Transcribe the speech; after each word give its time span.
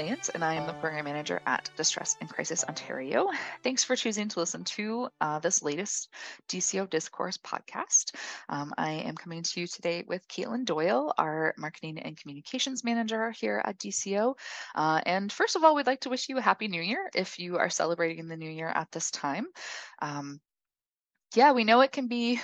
And 0.00 0.42
I 0.42 0.54
am 0.54 0.66
the 0.66 0.72
program 0.72 1.04
manager 1.04 1.42
at 1.44 1.68
Distress 1.76 2.16
and 2.22 2.30
Crisis 2.30 2.64
Ontario. 2.64 3.28
Thanks 3.62 3.84
for 3.84 3.94
choosing 3.94 4.28
to 4.28 4.40
listen 4.40 4.64
to 4.64 5.10
uh, 5.20 5.40
this 5.40 5.62
latest 5.62 6.08
DCO 6.48 6.88
Discourse 6.88 7.36
podcast. 7.36 8.14
Um, 8.48 8.72
I 8.78 8.92
am 8.92 9.14
coming 9.14 9.42
to 9.42 9.60
you 9.60 9.66
today 9.66 10.02
with 10.08 10.26
Katelyn 10.26 10.64
Doyle, 10.64 11.12
our 11.18 11.52
marketing 11.58 11.98
and 11.98 12.16
communications 12.16 12.82
manager 12.82 13.30
here 13.32 13.60
at 13.62 13.76
DCO. 13.76 14.36
Uh, 14.74 15.02
and 15.04 15.30
first 15.30 15.54
of 15.54 15.64
all, 15.64 15.74
we'd 15.74 15.86
like 15.86 16.00
to 16.00 16.08
wish 16.08 16.30
you 16.30 16.38
a 16.38 16.42
happy 16.42 16.68
new 16.68 16.80
year 16.80 17.10
if 17.14 17.38
you 17.38 17.58
are 17.58 17.68
celebrating 17.68 18.26
the 18.26 18.38
new 18.38 18.50
year 18.50 18.68
at 18.68 18.90
this 18.92 19.10
time. 19.10 19.48
Um, 20.00 20.40
yeah, 21.34 21.52
we 21.52 21.64
know 21.64 21.82
it 21.82 21.92
can 21.92 22.08
be 22.08 22.40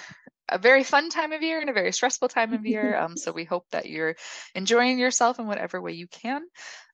a 0.49 0.59
very 0.59 0.85
fun 0.85 1.11
time 1.11 1.33
of 1.33 1.43
year 1.43 1.61
and 1.61 1.71
a 1.71 1.75
very 1.75 1.93
stressful 1.93 2.29
time 2.29 2.53
of 2.53 2.65
year. 2.67 2.97
Um, 3.07 3.17
so 3.17 3.33
we 3.33 3.45
hope 3.45 3.67
that 3.73 3.87
you're 3.87 4.17
enjoying 4.55 4.99
yourself 4.99 5.39
in 5.39 5.47
whatever 5.47 5.81
way 5.83 5.93
you 5.93 6.07
can. 6.07 6.43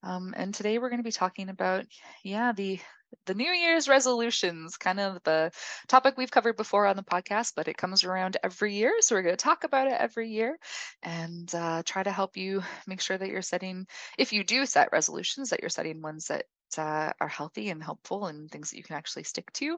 Um, 0.02 0.34
and 0.36 0.52
today 0.52 0.78
we're 0.78 0.90
going 0.90 1.00
to 1.00 1.04
be 1.04 1.12
talking 1.12 1.48
about, 1.48 1.84
yeah, 2.24 2.52
the 2.52 2.80
the 3.26 3.34
New 3.34 3.50
Year's 3.50 3.88
resolutions, 3.88 4.76
kind 4.76 4.98
of 4.98 5.22
the 5.24 5.52
topic 5.86 6.14
we've 6.16 6.30
covered 6.30 6.56
before 6.56 6.86
on 6.86 6.96
the 6.96 7.02
podcast, 7.02 7.52
but 7.54 7.68
it 7.68 7.76
comes 7.76 8.04
around 8.04 8.36
every 8.42 8.74
year. 8.74 8.94
So 9.00 9.14
we're 9.14 9.22
going 9.22 9.36
to 9.36 9.44
talk 9.44 9.64
about 9.64 9.88
it 9.88 9.96
every 9.98 10.30
year 10.30 10.58
and 11.02 11.52
uh, 11.54 11.82
try 11.84 12.02
to 12.02 12.10
help 12.10 12.36
you 12.36 12.62
make 12.86 13.00
sure 13.00 13.18
that 13.18 13.28
you're 13.28 13.42
setting, 13.42 13.86
if 14.18 14.32
you 14.32 14.44
do 14.44 14.66
set 14.66 14.92
resolutions, 14.92 15.50
that 15.50 15.60
you're 15.60 15.68
setting 15.68 16.00
ones 16.00 16.26
that 16.26 16.44
uh, 16.78 17.12
are 17.20 17.28
healthy 17.28 17.68
and 17.68 17.82
helpful 17.82 18.26
and 18.26 18.50
things 18.50 18.70
that 18.70 18.78
you 18.78 18.82
can 18.82 18.96
actually 18.96 19.24
stick 19.24 19.52
to. 19.52 19.76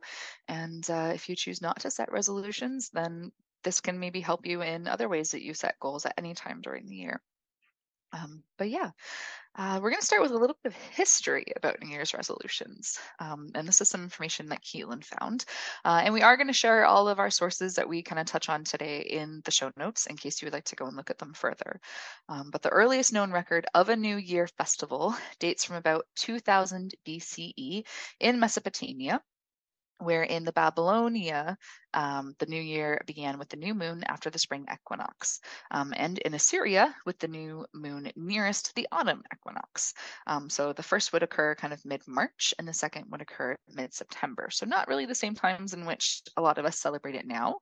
And 0.49 0.89
uh, 0.89 1.11
if 1.15 1.29
you 1.29 1.37
choose 1.37 1.61
not 1.61 1.81
to 1.81 1.91
set 1.91 2.13
resolutions, 2.13 2.91
then 2.93 3.33
this 3.65 3.81
can 3.81 3.99
maybe 3.99 4.21
help 4.21 4.47
you 4.47 4.63
in 4.63 4.87
other 4.87 5.09
ways 5.09 5.33
that 5.33 5.43
you 5.43 5.55
set 5.55 5.81
goals 5.81 6.07
at 6.07 6.15
any 6.17 6.35
time 6.35 6.61
during 6.61 6.87
the 6.87 6.97
year. 6.97 7.21
Um, 8.15 8.45
but 8.59 8.71
yeah, 8.71 8.91
uh, 9.57 9.81
we're 9.83 9.91
going 9.91 10.01
to 10.01 10.07
start 10.07 10.23
with 10.23 10.31
a 10.31 10.39
little 10.39 10.57
bit 10.63 10.73
of 10.73 10.83
history 10.93 11.47
about 11.57 11.81
New 11.83 11.89
Year's 11.89 12.15
resolutions. 12.15 12.99
Um, 13.19 13.51
and 13.55 13.67
this 13.67 13.81
is 13.81 13.89
some 13.89 14.03
information 14.03 14.49
that 14.49 14.63
Keelan 14.63 15.05
found. 15.05 15.45
Uh, 15.85 16.03
and 16.05 16.15
we 16.15 16.23
are 16.23 16.37
going 16.37 16.47
to 16.49 16.53
share 16.53 16.87
all 16.87 17.09
of 17.09 17.19
our 17.19 17.31
sources 17.31 17.75
that 17.75 17.89
we 17.89 18.03
kind 18.03 18.21
of 18.21 18.27
touch 18.27 18.49
on 18.49 18.63
today 18.63 19.01
in 19.01 19.43
the 19.45 19.51
show 19.51 19.73
notes 19.77 20.07
in 20.07 20.17
case 20.17 20.41
you 20.41 20.47
would 20.47 20.53
like 20.53 20.65
to 20.65 20.77
go 20.77 20.87
and 20.87 20.97
look 20.97 21.11
at 21.11 21.19
them 21.19 21.33
further. 21.35 21.81
Um, 22.29 22.51
but 22.51 22.63
the 22.63 22.69
earliest 22.69 23.13
known 23.13 23.33
record 23.33 23.67
of 23.75 23.89
a 23.89 23.97
New 23.97 24.17
Year 24.17 24.47
festival 24.47 25.15
dates 25.41 25.65
from 25.65 25.77
about 25.77 26.07
2000 26.17 26.95
BCE 27.07 27.85
in 28.21 28.41
Mesopotamia 28.41 29.21
where 29.99 30.23
in 30.23 30.45
the 30.45 30.53
Babylonia, 30.53 31.57
um, 31.93 32.35
the 32.39 32.47
new 32.47 32.61
year 32.61 33.03
began 33.07 33.39
with 33.39 33.49
the 33.49 33.57
new 33.57 33.75
moon 33.75 34.03
after 34.07 34.31
the 34.31 34.39
spring 34.39 34.67
equinox, 34.73 35.41
um, 35.71 35.93
and 35.97 36.19
in 36.19 36.35
Assyria 36.35 36.95
with 37.07 37.19
the 37.19 37.29
new 37.29 37.65
moon 37.73 38.11
nearest 38.17 38.75
the 38.75 38.89
autumn 38.91 39.23
equinox. 39.33 39.95
Um, 40.27 40.51
so 40.51 40.73
the 40.73 40.83
first 40.83 41.13
would 41.13 41.23
occur 41.23 41.55
kind 41.55 41.73
of 41.73 41.85
mid 41.85 42.03
March, 42.07 42.55
and 42.59 42.67
the 42.67 42.73
second 42.73 43.07
would 43.11 43.23
occur 43.23 43.57
mid 43.69 43.95
September. 43.95 44.49
So 44.51 44.67
not 44.67 44.89
really 44.89 45.07
the 45.07 45.15
same 45.15 45.35
times 45.35 45.75
in 45.75 45.87
which 45.87 46.23
a 46.37 46.43
lot 46.43 46.59
of 46.59 46.65
us 46.65 46.79
celebrate 46.79 47.15
it 47.15 47.27
now, 47.27 47.57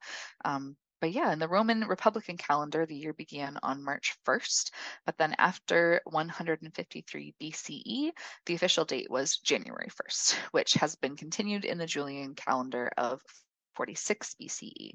um, 0.45 0.77
but 1.03 1.11
yeah, 1.11 1.33
in 1.33 1.41
the 1.41 1.49
Roman 1.49 1.81
Republican 1.89 2.37
calendar, 2.37 2.87
the 2.87 2.95
year 2.95 3.13
began 3.13 3.59
on 3.65 3.83
March 3.83 4.17
1st, 4.25 4.71
but 5.05 5.19
then 5.19 5.35
after 5.37 6.01
153 6.05 7.35
BCE, 7.43 8.13
the 8.47 8.55
official 8.55 8.85
date 8.85 9.11
was 9.11 9.39
January 9.39 9.89
1st, 9.89 10.35
which 10.53 10.75
has 10.75 10.95
been 10.95 11.17
continued 11.17 11.65
in 11.65 11.77
the 11.77 11.87
Julian 11.87 12.37
calendar 12.37 12.89
of 12.97 13.21
46 13.75 14.37
BCE. 14.41 14.93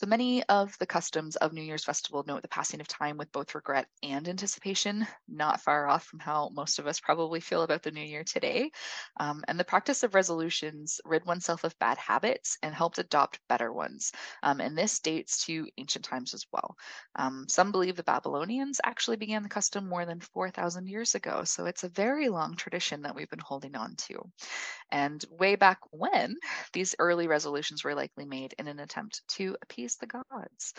So 0.00 0.06
many 0.06 0.44
of 0.44 0.78
the 0.78 0.86
customs 0.86 1.34
of 1.34 1.52
New 1.52 1.60
Year's 1.60 1.82
festival 1.82 2.22
note 2.24 2.42
the 2.42 2.46
passing 2.46 2.80
of 2.80 2.86
time 2.86 3.16
with 3.16 3.32
both 3.32 3.56
regret 3.56 3.88
and 4.04 4.28
anticipation, 4.28 5.04
not 5.26 5.60
far 5.60 5.88
off 5.88 6.04
from 6.04 6.20
how 6.20 6.50
most 6.50 6.78
of 6.78 6.86
us 6.86 7.00
probably 7.00 7.40
feel 7.40 7.62
about 7.62 7.82
the 7.82 7.90
new 7.90 8.04
year 8.04 8.22
today. 8.22 8.70
Um, 9.18 9.42
and 9.48 9.58
the 9.58 9.64
practice 9.64 10.04
of 10.04 10.14
resolutions 10.14 11.00
rid 11.04 11.26
oneself 11.26 11.64
of 11.64 11.76
bad 11.80 11.98
habits 11.98 12.58
and 12.62 12.72
helped 12.72 12.98
adopt 13.00 13.40
better 13.48 13.72
ones. 13.72 14.12
Um, 14.44 14.60
and 14.60 14.78
this 14.78 15.00
dates 15.00 15.44
to 15.46 15.66
ancient 15.78 16.04
times 16.04 16.32
as 16.32 16.46
well. 16.52 16.76
Um, 17.16 17.46
some 17.48 17.72
believe 17.72 17.96
the 17.96 18.04
Babylonians 18.04 18.80
actually 18.84 19.16
began 19.16 19.42
the 19.42 19.48
custom 19.48 19.88
more 19.88 20.06
than 20.06 20.20
4,000 20.20 20.86
years 20.86 21.16
ago. 21.16 21.42
So 21.42 21.66
it's 21.66 21.82
a 21.82 21.88
very 21.88 22.28
long 22.28 22.54
tradition 22.54 23.02
that 23.02 23.16
we've 23.16 23.30
been 23.30 23.40
holding 23.40 23.74
on 23.74 23.96
to. 23.96 24.30
And 24.90 25.24
way 25.30 25.56
back 25.56 25.78
when, 25.90 26.36
these 26.72 26.94
early 26.98 27.26
resolutions 27.26 27.84
were 27.84 27.94
likely 27.94 28.26
made 28.26 28.54
in 28.58 28.68
an 28.68 28.80
attempt 28.80 29.26
to 29.28 29.56
appease 29.62 29.87
the 29.96 30.06
gods. 30.06 30.74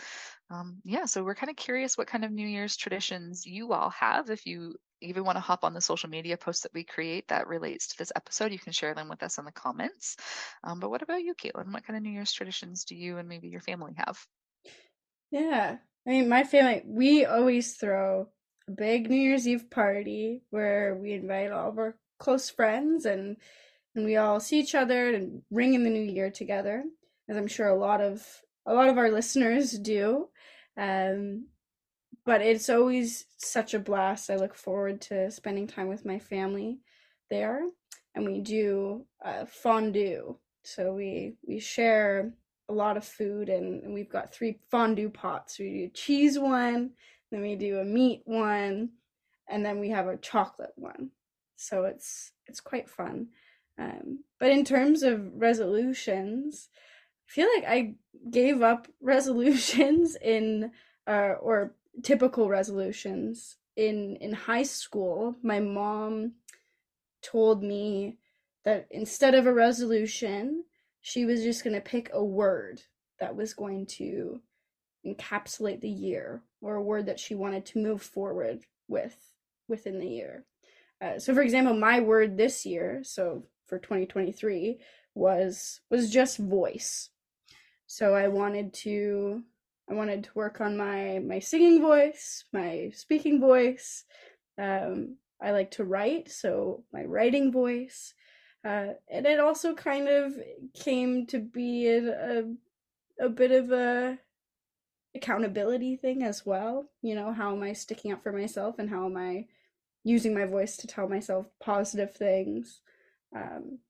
Um, 0.50 0.80
yeah, 0.84 1.04
so 1.06 1.22
we're 1.22 1.34
kind 1.34 1.50
of 1.50 1.56
curious 1.56 1.96
what 1.96 2.06
kind 2.06 2.24
of 2.24 2.30
New 2.30 2.46
Year's 2.46 2.76
traditions 2.76 3.46
you 3.46 3.72
all 3.72 3.90
have. 3.90 4.30
If 4.30 4.46
you 4.46 4.74
even 5.00 5.24
want 5.24 5.36
to 5.36 5.40
hop 5.40 5.64
on 5.64 5.74
the 5.74 5.80
social 5.80 6.10
media 6.10 6.36
posts 6.36 6.62
that 6.62 6.74
we 6.74 6.84
create 6.84 7.28
that 7.28 7.46
relates 7.46 7.88
to 7.88 7.98
this 7.98 8.12
episode, 8.14 8.52
you 8.52 8.58
can 8.58 8.72
share 8.72 8.94
them 8.94 9.08
with 9.08 9.22
us 9.22 9.38
in 9.38 9.44
the 9.44 9.52
comments. 9.52 10.16
Um, 10.64 10.80
but 10.80 10.90
what 10.90 11.02
about 11.02 11.22
you, 11.22 11.34
Katelyn? 11.34 11.72
What 11.72 11.86
kind 11.86 11.96
of 11.96 12.02
New 12.02 12.10
Year's 12.10 12.32
traditions 12.32 12.84
do 12.84 12.94
you 12.94 13.18
and 13.18 13.28
maybe 13.28 13.48
your 13.48 13.60
family 13.60 13.92
have? 13.96 14.18
Yeah, 15.30 15.76
I 16.06 16.10
mean, 16.10 16.28
my 16.28 16.44
family, 16.44 16.82
we 16.84 17.24
always 17.24 17.76
throw 17.76 18.28
a 18.68 18.72
big 18.72 19.08
New 19.08 19.16
Year's 19.16 19.46
Eve 19.46 19.70
party 19.70 20.42
where 20.50 20.94
we 20.94 21.12
invite 21.12 21.52
all 21.52 21.70
of 21.70 21.78
our 21.78 21.96
close 22.20 22.50
friends 22.50 23.06
and 23.06 23.36
and 23.96 24.04
we 24.04 24.16
all 24.16 24.38
see 24.38 24.60
each 24.60 24.74
other 24.74 25.12
and 25.12 25.42
ring 25.50 25.74
in 25.74 25.82
the 25.82 25.90
new 25.90 26.00
year 26.00 26.30
together 26.30 26.84
as 27.28 27.36
i'm 27.36 27.48
sure 27.48 27.66
a 27.66 27.78
lot 27.78 28.00
of 28.00 28.24
a 28.66 28.74
lot 28.74 28.88
of 28.88 28.98
our 28.98 29.10
listeners 29.10 29.72
do. 29.72 30.28
Um, 30.76 31.46
but 32.24 32.42
it's 32.42 32.68
always 32.68 33.26
such 33.38 33.74
a 33.74 33.78
blast. 33.78 34.30
I 34.30 34.36
look 34.36 34.54
forward 34.54 35.00
to 35.02 35.30
spending 35.30 35.66
time 35.66 35.88
with 35.88 36.04
my 36.04 36.18
family 36.18 36.78
there, 37.30 37.62
and 38.14 38.24
we 38.24 38.40
do 38.40 39.06
uh, 39.24 39.46
fondue. 39.46 40.36
So 40.62 40.92
we 40.92 41.34
we 41.46 41.58
share 41.58 42.32
a 42.68 42.72
lot 42.72 42.96
of 42.96 43.04
food, 43.04 43.48
and, 43.48 43.92
we've 43.92 44.08
got 44.08 44.32
three 44.32 44.60
fondue 44.70 45.10
pots. 45.10 45.58
We 45.58 45.70
do 45.70 45.90
cheese 45.92 46.38
one, 46.38 46.90
then 47.30 47.40
we 47.40 47.56
do 47.56 47.78
a 47.78 47.84
meat 47.84 48.22
one, 48.26 48.90
and 49.48 49.64
then 49.64 49.80
we 49.80 49.88
have 49.90 50.06
a 50.06 50.16
chocolate 50.16 50.74
one. 50.76 51.10
So 51.56 51.84
it's 51.84 52.32
it's 52.46 52.60
quite 52.60 52.88
fun. 52.88 53.28
Um, 53.78 54.24
but 54.38 54.50
in 54.50 54.64
terms 54.64 55.02
of 55.02 55.32
resolutions, 55.34 56.68
feel 57.30 57.48
like 57.54 57.64
I 57.66 57.94
gave 58.30 58.60
up 58.60 58.88
resolutions 59.00 60.16
in 60.20 60.72
uh, 61.06 61.34
or 61.40 61.74
typical 62.02 62.48
resolutions 62.48 63.56
in 63.76 64.16
in 64.16 64.32
high 64.32 64.64
school. 64.64 65.36
My 65.42 65.60
mom 65.60 66.32
told 67.22 67.62
me 67.62 68.18
that 68.64 68.88
instead 68.90 69.34
of 69.34 69.46
a 69.46 69.52
resolution, 69.52 70.64
she 71.00 71.24
was 71.24 71.42
just 71.42 71.64
going 71.64 71.74
to 71.74 71.80
pick 71.80 72.10
a 72.12 72.22
word 72.22 72.82
that 73.20 73.36
was 73.36 73.54
going 73.54 73.86
to 73.86 74.40
encapsulate 75.06 75.80
the 75.80 75.88
year 75.88 76.42
or 76.60 76.76
a 76.76 76.82
word 76.82 77.06
that 77.06 77.20
she 77.20 77.34
wanted 77.34 77.64
to 77.64 77.78
move 77.78 78.02
forward 78.02 78.64
with 78.88 79.32
within 79.68 79.98
the 79.98 80.06
year. 80.06 80.44
Uh, 81.00 81.18
so 81.18 81.32
for 81.32 81.40
example, 81.40 81.74
my 81.74 82.00
word 82.00 82.36
this 82.36 82.66
year, 82.66 83.00
so 83.02 83.44
for 83.66 83.78
2023 83.78 84.78
was 85.14 85.80
was 85.90 86.10
just 86.10 86.38
voice 86.38 87.10
so 87.90 88.14
I 88.14 88.28
wanted 88.28 88.72
to 88.84 89.42
I 89.90 89.94
wanted 89.94 90.22
to 90.22 90.30
work 90.36 90.60
on 90.60 90.76
my 90.76 91.18
my 91.18 91.40
singing 91.40 91.82
voice, 91.82 92.44
my 92.52 92.92
speaking 92.94 93.40
voice, 93.40 94.04
um, 94.56 95.16
I 95.42 95.50
like 95.50 95.72
to 95.72 95.84
write, 95.84 96.30
so 96.30 96.84
my 96.92 97.02
writing 97.02 97.50
voice. 97.50 98.14
Uh, 98.64 98.92
and 99.10 99.26
it 99.26 99.40
also 99.40 99.74
kind 99.74 100.06
of 100.06 100.34
came 100.72 101.26
to 101.26 101.40
be 101.40 101.88
a, 101.88 102.42
a, 103.18 103.24
a 103.26 103.28
bit 103.28 103.50
of 103.50 103.72
a 103.72 104.20
accountability 105.16 105.96
thing 105.96 106.22
as 106.22 106.46
well. 106.46 106.84
You 107.02 107.16
know, 107.16 107.32
how 107.32 107.56
am 107.56 107.64
I 107.64 107.72
sticking 107.72 108.12
up 108.12 108.22
for 108.22 108.30
myself 108.30 108.78
and 108.78 108.88
how 108.88 109.06
am 109.06 109.16
I 109.16 109.46
using 110.04 110.32
my 110.32 110.44
voice 110.44 110.76
to 110.76 110.86
tell 110.86 111.08
myself 111.08 111.46
positive 111.58 112.14
things? 112.14 112.82
Um, 113.34 113.80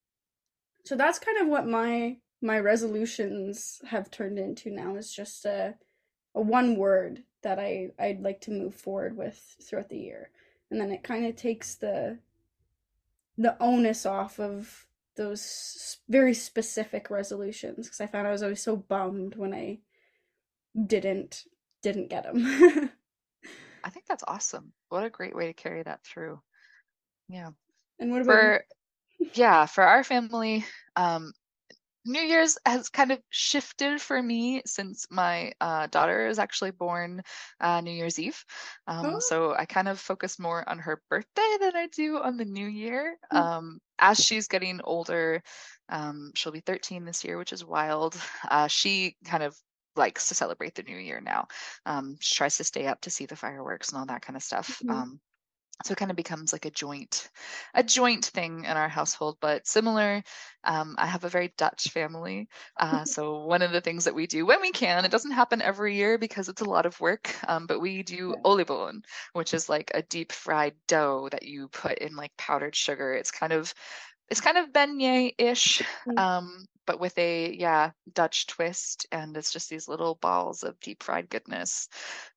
so 0.87 0.97
that's 0.97 1.19
kind 1.19 1.37
of 1.37 1.49
what 1.49 1.67
my 1.67 2.17
my 2.43 2.59
resolutions 2.59 3.81
have 3.89 4.11
turned 4.11 4.39
into 4.39 4.71
now 4.71 4.97
is 4.97 5.13
just 5.13 5.45
a, 5.45 5.75
a 6.35 6.41
one 6.41 6.77
word 6.77 7.23
that 7.43 7.59
I 7.59 7.91
I'd 7.99 8.23
like 8.23 8.41
to 8.43 8.51
move 8.51 8.75
forward 8.75 9.17
with 9.17 9.57
throughout 9.63 9.89
the 9.89 9.99
year. 9.99 10.31
And 10.71 10.81
then 10.81 10.91
it 10.91 11.03
kind 11.03 11.27
of 11.27 11.37
takes 11.37 11.75
the 11.75 12.19
the 13.37 13.57
onus 13.61 14.05
off 14.07 14.39
of 14.39 14.87
those 15.17 15.99
very 16.09 16.35
specific 16.35 17.11
resolutions 17.11 17.87
because 17.87 18.01
I 18.01 18.07
found 18.07 18.27
I 18.27 18.33
was 18.33 18.43
always 18.43 18.63
so 18.63 18.77
bummed 18.77 19.37
when 19.37 19.55
I 19.55 19.79
didn't 20.87 21.45
didn't 21.83 22.11
get 22.11 22.25
them. 22.25 22.45
I 23.85 23.91
think 23.91 24.07
that's 24.07 24.25
awesome. 24.27 24.73
What 24.89 25.05
a 25.05 25.11
great 25.11 25.35
way 25.35 25.47
to 25.47 25.53
carry 25.53 25.83
that 25.83 26.05
through. 26.05 26.41
Yeah. 27.29 27.51
And 27.99 28.11
what 28.11 28.23
about 28.23 28.33
for 28.33 28.65
yeah, 29.35 29.67
for 29.67 29.85
our 29.85 30.03
family, 30.03 30.65
um, 30.97 31.33
New 32.07 32.21
Year's 32.23 32.57
has 32.65 32.89
kind 32.89 33.13
of 33.13 33.23
shifted 33.29 34.01
for 34.01 34.23
me 34.23 34.63
since 34.67 35.07
my 35.11 35.53
uh, 35.61 35.87
daughter 35.89 36.27
is 36.27 36.39
actually 36.39 36.71
born 36.71 37.23
uh, 37.61 37.81
New 37.83 37.91
Year's 37.93 38.19
Eve. 38.19 38.43
Um, 38.87 39.17
Oh. 39.17 39.21
so 39.21 39.55
I 39.55 39.67
kind 39.67 39.87
of 39.89 40.01
focus 40.01 40.39
more 40.39 40.67
on 40.69 40.79
her 40.79 41.03
birthday 41.11 41.57
than 41.61 41.77
I 41.77 41.89
do 41.89 42.19
on 42.19 42.37
the 42.39 42.45
new 42.47 42.67
year. 42.67 43.19
Mm. 43.33 43.51
Um, 43.51 43.81
as 43.99 44.19
she's 44.19 44.49
getting 44.49 44.81
older, 44.83 45.43
um, 45.91 46.33
she'll 46.35 46.53
be 46.53 46.61
13 46.61 47.05
this 47.05 47.23
year, 47.25 47.37
which 47.37 47.53
is 47.53 47.65
wild. 47.65 48.21
Uh, 48.49 48.67
she 48.67 49.17
kind 49.25 49.43
of 49.43 49.57
likes 49.97 50.29
to 50.29 50.35
celebrate 50.35 50.75
the 50.75 50.83
new 50.83 50.97
year 50.97 51.21
now. 51.21 51.49
Um, 51.85 52.17
she 52.21 52.35
tries 52.35 52.57
to 52.57 52.65
stay 52.65 52.87
up 52.87 53.03
to 53.03 53.11
see 53.11 53.27
the 53.27 53.37
fireworks 53.37 53.91
and 53.91 53.99
all 53.99 54.07
that 54.07 54.23
kind 54.23 54.37
of 54.37 54.43
stuff. 54.43 54.83
Mhm. 54.83 55.05
So 55.85 55.93
it 55.93 55.99
kind 55.99 56.11
of 56.11 56.17
becomes 56.17 56.53
like 56.53 56.65
a 56.67 56.71
joint 56.71 57.31
a 57.75 57.83
joint 57.83 58.25
thing 58.27 58.65
in 58.65 58.77
our 58.77 58.89
household 58.89 59.39
but 59.41 59.67
similar 59.67 60.23
um, 60.65 60.95
i 60.99 61.07
have 61.07 61.25
a 61.25 61.29
very 61.29 61.53
dutch 61.57 61.89
family 61.91 62.49
uh, 62.79 63.05
so 63.07 63.45
one 63.47 63.63
of 63.63 63.73
the 63.73 63.81
things 63.81 64.05
that 64.05 64.15
we 64.15 64.27
do 64.27 64.45
when 64.45 64.61
we 64.61 64.73
can 64.73 65.05
it 65.05 65.11
doesn't 65.11 65.31
happen 65.33 65.63
every 65.63 65.97
year 65.97 66.19
because 66.19 66.49
it's 66.49 66.61
a 66.61 66.69
lot 66.69 66.87
of 66.87 67.01
work 67.01 67.35
um, 67.49 67.67
but 67.67 67.81
we 67.81 68.03
do 68.03 68.35
oliebollen 68.45 69.03
which 69.33 69.55
is 69.55 69.69
like 69.69 69.91
a 69.95 70.03
deep 70.03 70.33
fried 70.33 70.75
dough 70.87 71.29
that 71.31 71.45
you 71.45 71.69
put 71.69 71.99
in 71.99 72.15
like 72.17 72.37
powdered 72.37 72.77
sugar 72.77 73.15
it's 73.15 73.31
kind 73.31 73.53
of 73.53 73.73
it's 74.29 74.41
kind 74.41 74.59
of 74.59 74.71
beignet-ish 74.73 75.83
Mm. 76.07 76.23
um, 76.23 76.67
but 76.87 77.01
with 77.01 77.17
a 77.19 77.53
yeah 77.55 77.91
dutch 78.13 78.47
twist 78.47 79.07
and 79.13 79.37
it's 79.37 79.53
just 79.53 79.71
these 79.71 79.89
little 79.89 80.17
balls 80.17 80.63
of 80.63 80.79
deep 80.81 81.03
fried 81.03 81.29
goodness 81.31 81.89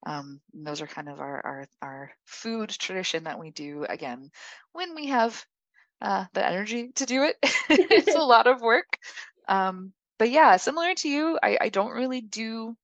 um, 0.05 0.39
those 0.53 0.81
are 0.81 0.87
kind 0.87 1.09
of 1.09 1.19
our, 1.19 1.41
our 1.45 1.65
our 1.81 2.11
food 2.25 2.69
tradition 2.69 3.23
that 3.25 3.39
we 3.39 3.51
do 3.51 3.85
again 3.89 4.29
when 4.73 4.95
we 4.95 5.07
have 5.07 5.45
uh, 6.01 6.25
the 6.33 6.45
energy 6.45 6.91
to 6.95 7.05
do 7.05 7.23
it. 7.23 7.37
It's 7.69 8.15
a 8.15 8.19
lot 8.21 8.47
of 8.47 8.61
work 8.61 8.97
um, 9.47 9.93
but 10.19 10.29
yeah 10.29 10.57
similar 10.57 10.93
to 10.95 11.09
you 11.09 11.39
I, 11.41 11.57
I 11.61 11.69
don't 11.69 11.91
really 11.91 12.21
do 12.21 12.75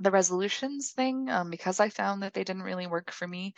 the 0.00 0.10
resolutions 0.10 0.92
thing 0.92 1.30
um, 1.30 1.50
because 1.50 1.80
i 1.80 1.88
found 1.88 2.22
that 2.22 2.34
they 2.34 2.44
didn't 2.44 2.62
really 2.62 2.86
work 2.86 3.10
for 3.10 3.26
me 3.26 3.54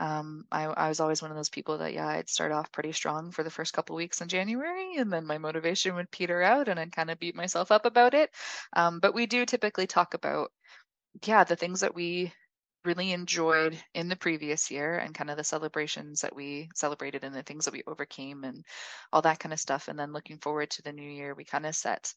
um, 0.00 0.46
I, 0.52 0.64
I 0.66 0.88
was 0.88 1.00
always 1.00 1.22
one 1.22 1.30
of 1.32 1.38
those 1.38 1.50
people 1.50 1.78
that 1.78 1.94
yeah 1.94 2.08
i'd 2.08 2.28
start 2.30 2.52
off 2.52 2.72
pretty 2.72 2.92
strong 2.92 3.32
for 3.32 3.44
the 3.44 3.50
first 3.50 3.74
couple 3.74 3.96
weeks 3.96 4.20
in 4.22 4.28
january 4.28 4.96
and 4.96 5.12
then 5.12 5.26
my 5.26 5.38
motivation 5.38 5.94
would 5.96 6.10
peter 6.12 6.42
out 6.42 6.68
and 6.68 6.80
i'd 6.80 6.92
kind 6.92 7.10
of 7.10 7.20
beat 7.20 7.36
myself 7.36 7.72
up 7.72 7.86
about 7.86 8.14
it 8.14 8.30
um, 8.74 9.00
but 9.00 9.14
we 9.14 9.26
do 9.26 9.46
typically 9.46 9.86
talk 9.86 10.14
about 10.14 10.52
yeah 11.26 11.44
the 11.44 11.56
things 11.56 11.80
that 11.80 11.94
we 11.94 12.32
really 12.84 13.12
enjoyed 13.12 13.82
in 13.94 14.08
the 14.08 14.16
previous 14.16 14.70
year 14.70 14.98
and 14.98 15.14
kind 15.14 15.30
of 15.30 15.36
the 15.36 15.44
celebrations 15.44 16.22
that 16.22 16.34
we 16.34 16.68
celebrated 16.74 17.24
and 17.24 17.34
the 17.34 17.42
things 17.42 17.64
that 17.66 17.74
we 17.74 17.82
overcame 17.86 18.42
and 18.44 18.64
all 19.12 19.20
that 19.22 19.38
kind 19.38 19.52
of 19.52 19.60
stuff 19.60 19.88
and 19.88 19.98
then 19.98 20.12
looking 20.12 20.38
forward 20.38 20.70
to 20.70 20.82
the 20.82 20.92
new 20.92 21.10
year 21.10 21.34
we 21.34 21.44
kind 21.44 21.66
of 21.66 21.76
set 21.76 22.14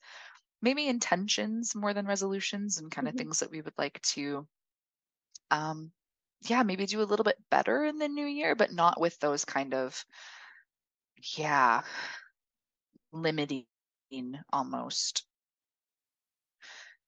maybe 0.62 0.88
intentions 0.88 1.76
more 1.76 1.94
than 1.94 2.08
resolutions 2.08 2.78
and 2.80 2.92
kind 2.92 3.08
of 3.08 3.16
Mhm. 3.16 3.18
things 3.18 3.40
that 3.40 3.52
we 3.52 3.62
would 3.62 3.78
like 3.78 4.02
to 4.02 4.48
um 5.52 5.92
yeah 6.46 6.64
maybe 6.64 6.86
do 6.86 7.02
a 7.02 7.04
little 7.04 7.24
bit 7.24 7.38
better 7.50 7.86
in 7.86 7.98
the 7.98 8.08
new 8.08 8.26
year 8.26 8.56
but 8.56 8.72
not 8.72 9.00
with 9.00 9.18
those 9.20 9.46
kind 9.46 9.74
of 9.74 10.04
yeah 11.38 11.82
limiting 13.12 13.66
almost 14.52 15.24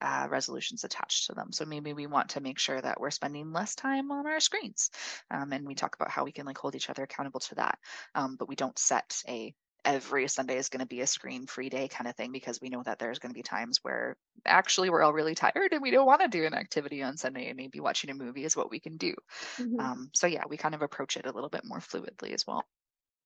uh, 0.01 0.27
resolutions 0.29 0.83
attached 0.83 1.27
to 1.27 1.33
them. 1.33 1.51
So 1.51 1.65
maybe 1.65 1.93
we 1.93 2.07
want 2.07 2.29
to 2.29 2.41
make 2.41 2.59
sure 2.59 2.79
that 2.79 2.99
we're 2.99 3.11
spending 3.11 3.51
less 3.51 3.75
time 3.75 4.11
on 4.11 4.27
our 4.27 4.39
screens, 4.39 4.91
um, 5.31 5.51
and 5.53 5.65
we 5.65 5.75
talk 5.75 5.95
about 5.95 6.11
how 6.11 6.23
we 6.23 6.31
can 6.31 6.45
like 6.45 6.57
hold 6.57 6.75
each 6.75 6.89
other 6.89 7.03
accountable 7.03 7.39
to 7.41 7.55
that. 7.55 7.79
Um, 8.13 8.35
but 8.37 8.49
we 8.49 8.55
don't 8.55 8.77
set 8.77 9.21
a 9.27 9.53
every 9.85 10.27
Sunday 10.27 10.57
is 10.57 10.69
going 10.69 10.81
to 10.81 10.85
be 10.87 11.01
a 11.01 11.07
screen 11.07 11.47
free 11.47 11.69
day 11.69 11.87
kind 11.87 12.07
of 12.07 12.15
thing 12.15 12.31
because 12.31 12.59
we 12.61 12.69
know 12.69 12.83
that 12.83 12.99
there's 12.99 13.19
going 13.19 13.31
to 13.31 13.37
be 13.37 13.43
times 13.43 13.79
where 13.83 14.17
actually 14.45 14.89
we're 14.89 15.03
all 15.03 15.13
really 15.13 15.35
tired 15.35 15.73
and 15.73 15.81
we 15.81 15.91
don't 15.91 16.07
want 16.07 16.21
to 16.21 16.27
do 16.27 16.45
an 16.45 16.53
activity 16.55 17.03
on 17.03 17.17
Sunday 17.17 17.47
and 17.47 17.57
maybe 17.57 17.79
watching 17.79 18.09
a 18.09 18.15
movie 18.15 18.45
is 18.45 18.57
what 18.57 18.71
we 18.71 18.79
can 18.79 18.97
do. 18.97 19.13
Mhm. 19.57 19.85
Um, 19.85 20.09
so 20.13 20.27
yeah, 20.27 20.43
we 20.49 20.57
kind 20.57 20.75
of 20.75 20.81
approach 20.81 21.17
it 21.17 21.25
a 21.27 21.31
little 21.31 21.49
bit 21.49 21.65
more 21.65 21.79
fluidly 21.79 22.33
as 22.33 22.45
well. 22.47 22.63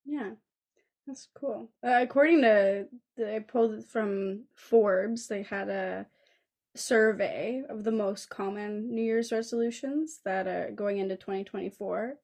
Yeah, 0.06 0.32
that's 1.08 1.30
cool. 1.36 1.72
Uh, 1.84 2.00
according 2.02 2.42
to 2.44 2.90
the 3.18 3.36
I 3.36 3.40
pulled 3.40 3.74
it 3.76 3.86
from 3.86 4.46
Forbes, 4.56 5.28
they 5.28 5.44
had 5.44 5.70
a 5.70 6.08
survey 6.76 7.64
of 7.70 7.84
the 7.86 7.92
most 7.92 8.30
common 8.30 8.94
New 8.94 9.04
Year's 9.04 9.32
resolutions 9.32 10.22
that 10.26 10.48
are 10.48 10.72
going 10.72 11.00
into 11.00 11.18
2024. 11.18 12.18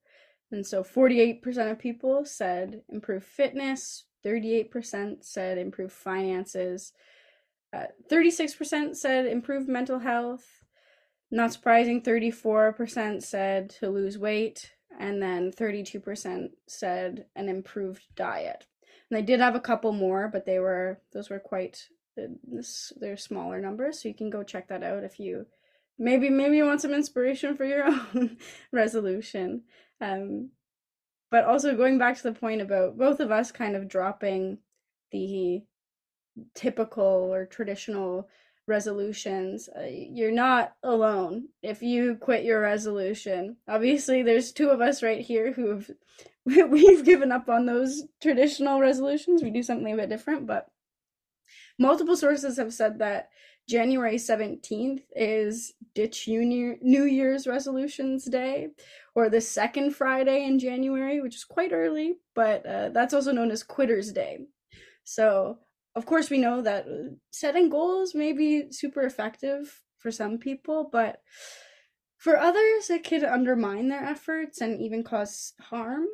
And 0.52 0.66
so 0.66 0.84
48% 0.84 1.72
of 1.72 1.78
people 1.78 2.24
said 2.24 2.82
improve 2.88 3.24
fitness, 3.24 4.06
38% 4.26 5.24
said 5.24 5.58
improve 5.58 5.92
finances, 5.92 6.92
uh, 7.72 7.84
36% 8.10 8.96
said 8.96 9.26
improve 9.26 9.68
mental 9.68 10.00
health. 10.00 10.44
Not 11.30 11.52
surprising, 11.52 12.02
34% 12.02 13.22
said 13.22 13.70
to 13.80 13.90
lose 13.90 14.18
weight, 14.18 14.72
and 14.98 15.20
then 15.20 15.52
32% 15.52 16.50
said 16.68 17.26
an 17.34 17.48
improved 17.48 18.04
diet. 18.14 18.66
And 19.10 19.16
they 19.16 19.22
did 19.22 19.40
have 19.40 19.54
a 19.54 19.60
couple 19.60 19.92
more, 19.92 20.28
but 20.28 20.46
they 20.46 20.58
were 20.58 21.00
those 21.12 21.30
were 21.30 21.38
quite 21.38 21.88
uh, 22.18 22.26
they're 22.96 23.16
smaller 23.16 23.60
numbers, 23.60 24.00
so 24.00 24.08
you 24.08 24.14
can 24.14 24.30
go 24.30 24.42
check 24.42 24.68
that 24.68 24.82
out 24.82 25.04
if 25.04 25.20
you 25.20 25.46
maybe 25.98 26.28
maybe 26.30 26.56
you 26.56 26.64
want 26.64 26.80
some 26.80 26.94
inspiration 26.94 27.56
for 27.56 27.64
your 27.64 27.84
own 28.14 28.36
resolution. 28.72 29.62
Um, 30.00 30.50
but 31.30 31.44
also 31.44 31.76
going 31.76 31.98
back 31.98 32.16
to 32.16 32.22
the 32.22 32.32
point 32.32 32.60
about 32.60 32.98
both 32.98 33.20
of 33.20 33.30
us 33.30 33.50
kind 33.50 33.76
of 33.76 33.88
dropping 33.88 34.58
the 35.12 35.62
typical 36.54 37.32
or 37.32 37.46
traditional 37.46 38.28
resolutions 38.68 39.68
uh, 39.78 39.86
you're 39.88 40.32
not 40.32 40.74
alone. 40.82 41.48
If 41.62 41.82
you 41.82 42.16
quit 42.16 42.44
your 42.44 42.60
resolution 42.60 43.56
obviously 43.68 44.22
there's 44.22 44.52
two 44.52 44.70
of 44.70 44.80
us 44.80 45.02
right 45.02 45.20
here 45.20 45.52
who 45.52 45.70
have 45.70 45.90
we've 46.70 47.04
given 47.04 47.32
up 47.32 47.48
on 47.48 47.66
those 47.66 48.04
traditional 48.20 48.80
resolutions. 48.80 49.42
We 49.42 49.50
do 49.50 49.62
something 49.62 49.92
a 49.92 49.96
bit 49.96 50.08
different 50.08 50.46
but 50.46 50.68
multiple 51.78 52.16
sources 52.16 52.56
have 52.56 52.74
said 52.74 52.98
that 52.98 53.30
january 53.68 54.16
17th 54.16 55.02
is 55.14 55.74
ditch 55.94 56.28
new 56.28 57.04
year's 57.04 57.46
resolutions 57.46 58.24
day 58.24 58.68
or 59.14 59.28
the 59.28 59.40
second 59.40 59.94
friday 59.94 60.44
in 60.44 60.58
january 60.58 61.20
which 61.20 61.34
is 61.34 61.44
quite 61.44 61.72
early 61.72 62.16
but 62.36 62.64
uh, 62.66 62.90
that's 62.90 63.14
also 63.14 63.32
known 63.32 63.50
as 63.50 63.64
quitters 63.64 64.12
day. 64.12 64.38
So 65.02 65.58
of 65.96 66.06
course 66.06 66.30
we 66.30 66.38
know 66.38 66.60
that 66.62 66.86
uh, 66.86 67.14
setting 67.32 67.70
goals 67.70 68.14
may 68.14 68.32
be 68.32 68.70
super 68.70 69.02
effective 69.02 69.82
for 69.98 70.12
some 70.12 70.38
people 70.38 70.88
but 70.92 71.22
for 72.18 72.38
others 72.38 72.90
it 72.90 73.02
could 73.02 73.24
undermine 73.24 73.88
their 73.88 74.04
efforts 74.04 74.60
and 74.60 74.80
even 74.80 75.02
cause 75.02 75.54
harm 75.60 76.04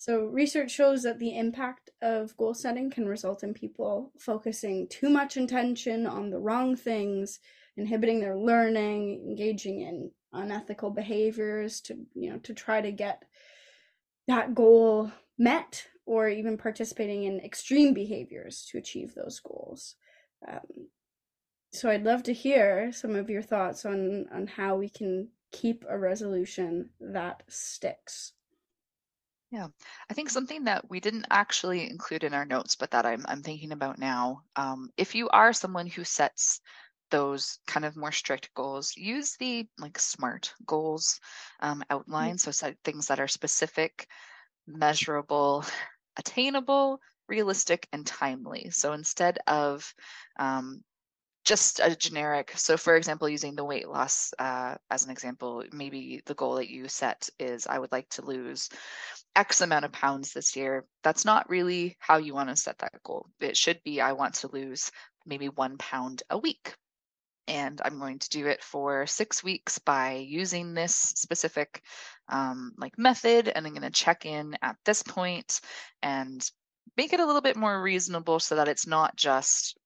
so 0.00 0.24
research 0.24 0.70
shows 0.70 1.02
that 1.02 1.18
the 1.18 1.36
impact 1.36 1.90
of 2.00 2.34
goal 2.38 2.54
setting 2.54 2.90
can 2.90 3.04
result 3.06 3.42
in 3.42 3.52
people 3.52 4.12
focusing 4.18 4.88
too 4.88 5.10
much 5.10 5.36
attention 5.36 6.06
on 6.06 6.30
the 6.30 6.38
wrong 6.38 6.74
things 6.74 7.38
inhibiting 7.76 8.18
their 8.18 8.34
learning 8.34 9.22
engaging 9.28 9.82
in 9.82 10.10
unethical 10.32 10.88
behaviors 10.88 11.82
to 11.82 11.98
you 12.14 12.30
know 12.30 12.38
to 12.38 12.54
try 12.54 12.80
to 12.80 12.90
get 12.90 13.24
that 14.26 14.54
goal 14.54 15.12
met 15.36 15.86
or 16.06 16.30
even 16.30 16.56
participating 16.56 17.24
in 17.24 17.38
extreme 17.40 17.92
behaviors 17.92 18.66
to 18.70 18.78
achieve 18.78 19.14
those 19.14 19.38
goals. 19.40 19.96
Um, 20.48 20.88
so 21.74 21.90
I'd 21.90 22.04
love 22.04 22.22
to 22.22 22.32
hear 22.32 22.90
some 22.90 23.14
of 23.14 23.28
your 23.28 23.42
thoughts 23.42 23.84
on 23.84 24.28
on 24.32 24.46
how 24.46 24.76
we 24.76 24.88
can 24.88 25.28
keep 25.52 25.84
a 25.86 25.98
resolution 25.98 26.88
that 27.00 27.42
sticks. 27.48 28.32
Yeah, 29.50 29.68
I 30.08 30.14
think 30.14 30.30
something 30.30 30.64
that 30.64 30.88
we 30.90 31.00
didn't 31.00 31.26
actually 31.30 31.88
include 31.90 32.22
in 32.24 32.34
our 32.34 32.44
notes, 32.44 32.76
but 32.76 32.92
that 32.92 33.04
I'm 33.06 33.24
I'm 33.26 33.42
thinking 33.42 33.72
about 33.72 33.98
now. 33.98 34.42
Um, 34.56 34.90
if 34.96 35.14
you 35.14 35.28
are 35.30 35.52
someone 35.52 35.86
who 35.88 36.04
sets 36.04 36.60
those 37.10 37.58
kind 37.66 37.84
of 37.84 37.96
more 37.96 38.12
strict 38.12 38.54
goals, 38.54 38.96
use 38.96 39.36
the 39.36 39.68
like 39.78 39.98
SMART 39.98 40.54
goals 40.66 41.20
um, 41.60 41.82
outline. 41.90 42.38
So 42.38 42.52
set 42.52 42.76
things 42.84 43.08
that 43.08 43.18
are 43.20 43.26
specific, 43.28 44.06
measurable, 44.66 45.64
attainable, 46.18 47.00
realistic, 47.28 47.88
and 47.92 48.06
timely. 48.06 48.70
So 48.70 48.92
instead 48.92 49.38
of 49.46 49.94
um, 50.38 50.84
just 51.44 51.80
a 51.80 51.96
generic. 51.96 52.52
So, 52.56 52.76
for 52.76 52.96
example, 52.96 53.28
using 53.28 53.54
the 53.54 53.64
weight 53.64 53.88
loss 53.88 54.32
uh, 54.38 54.76
as 54.90 55.04
an 55.04 55.10
example, 55.10 55.64
maybe 55.72 56.22
the 56.26 56.34
goal 56.34 56.56
that 56.56 56.70
you 56.70 56.88
set 56.88 57.28
is 57.38 57.66
I 57.66 57.78
would 57.78 57.92
like 57.92 58.08
to 58.10 58.24
lose 58.24 58.68
X 59.36 59.60
amount 59.60 59.84
of 59.84 59.92
pounds 59.92 60.32
this 60.32 60.54
year. 60.54 60.84
That's 61.02 61.24
not 61.24 61.48
really 61.48 61.96
how 61.98 62.18
you 62.18 62.34
want 62.34 62.50
to 62.50 62.56
set 62.56 62.78
that 62.78 63.02
goal. 63.04 63.26
It 63.40 63.56
should 63.56 63.80
be 63.84 64.00
I 64.00 64.12
want 64.12 64.34
to 64.36 64.52
lose 64.52 64.90
maybe 65.26 65.48
one 65.48 65.78
pound 65.78 66.22
a 66.30 66.38
week. 66.38 66.74
And 67.48 67.80
I'm 67.84 67.98
going 67.98 68.18
to 68.20 68.28
do 68.28 68.46
it 68.46 68.62
for 68.62 69.06
six 69.06 69.42
weeks 69.42 69.78
by 69.78 70.14
using 70.14 70.72
this 70.72 70.94
specific 70.94 71.82
um, 72.28 72.72
like 72.76 72.96
method. 72.96 73.48
And 73.48 73.66
I'm 73.66 73.72
going 73.72 73.82
to 73.82 73.90
check 73.90 74.24
in 74.24 74.56
at 74.62 74.76
this 74.84 75.02
point 75.02 75.60
and 76.02 76.48
make 76.96 77.12
it 77.12 77.18
a 77.18 77.26
little 77.26 77.40
bit 77.40 77.56
more 77.56 77.82
reasonable 77.82 78.38
so 78.38 78.56
that 78.56 78.68
it's 78.68 78.86
not 78.86 79.16
just 79.16 79.76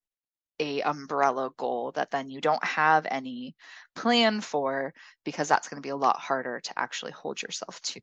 a 0.60 0.82
umbrella 0.82 1.50
goal 1.56 1.92
that 1.92 2.10
then 2.10 2.30
you 2.30 2.40
don't 2.40 2.62
have 2.64 3.06
any 3.10 3.54
plan 3.94 4.40
for 4.40 4.92
because 5.24 5.48
that's 5.48 5.68
going 5.68 5.80
to 5.80 5.86
be 5.86 5.90
a 5.90 5.96
lot 5.96 6.18
harder 6.18 6.60
to 6.60 6.78
actually 6.78 7.12
hold 7.12 7.40
yourself 7.42 7.80
to 7.82 8.00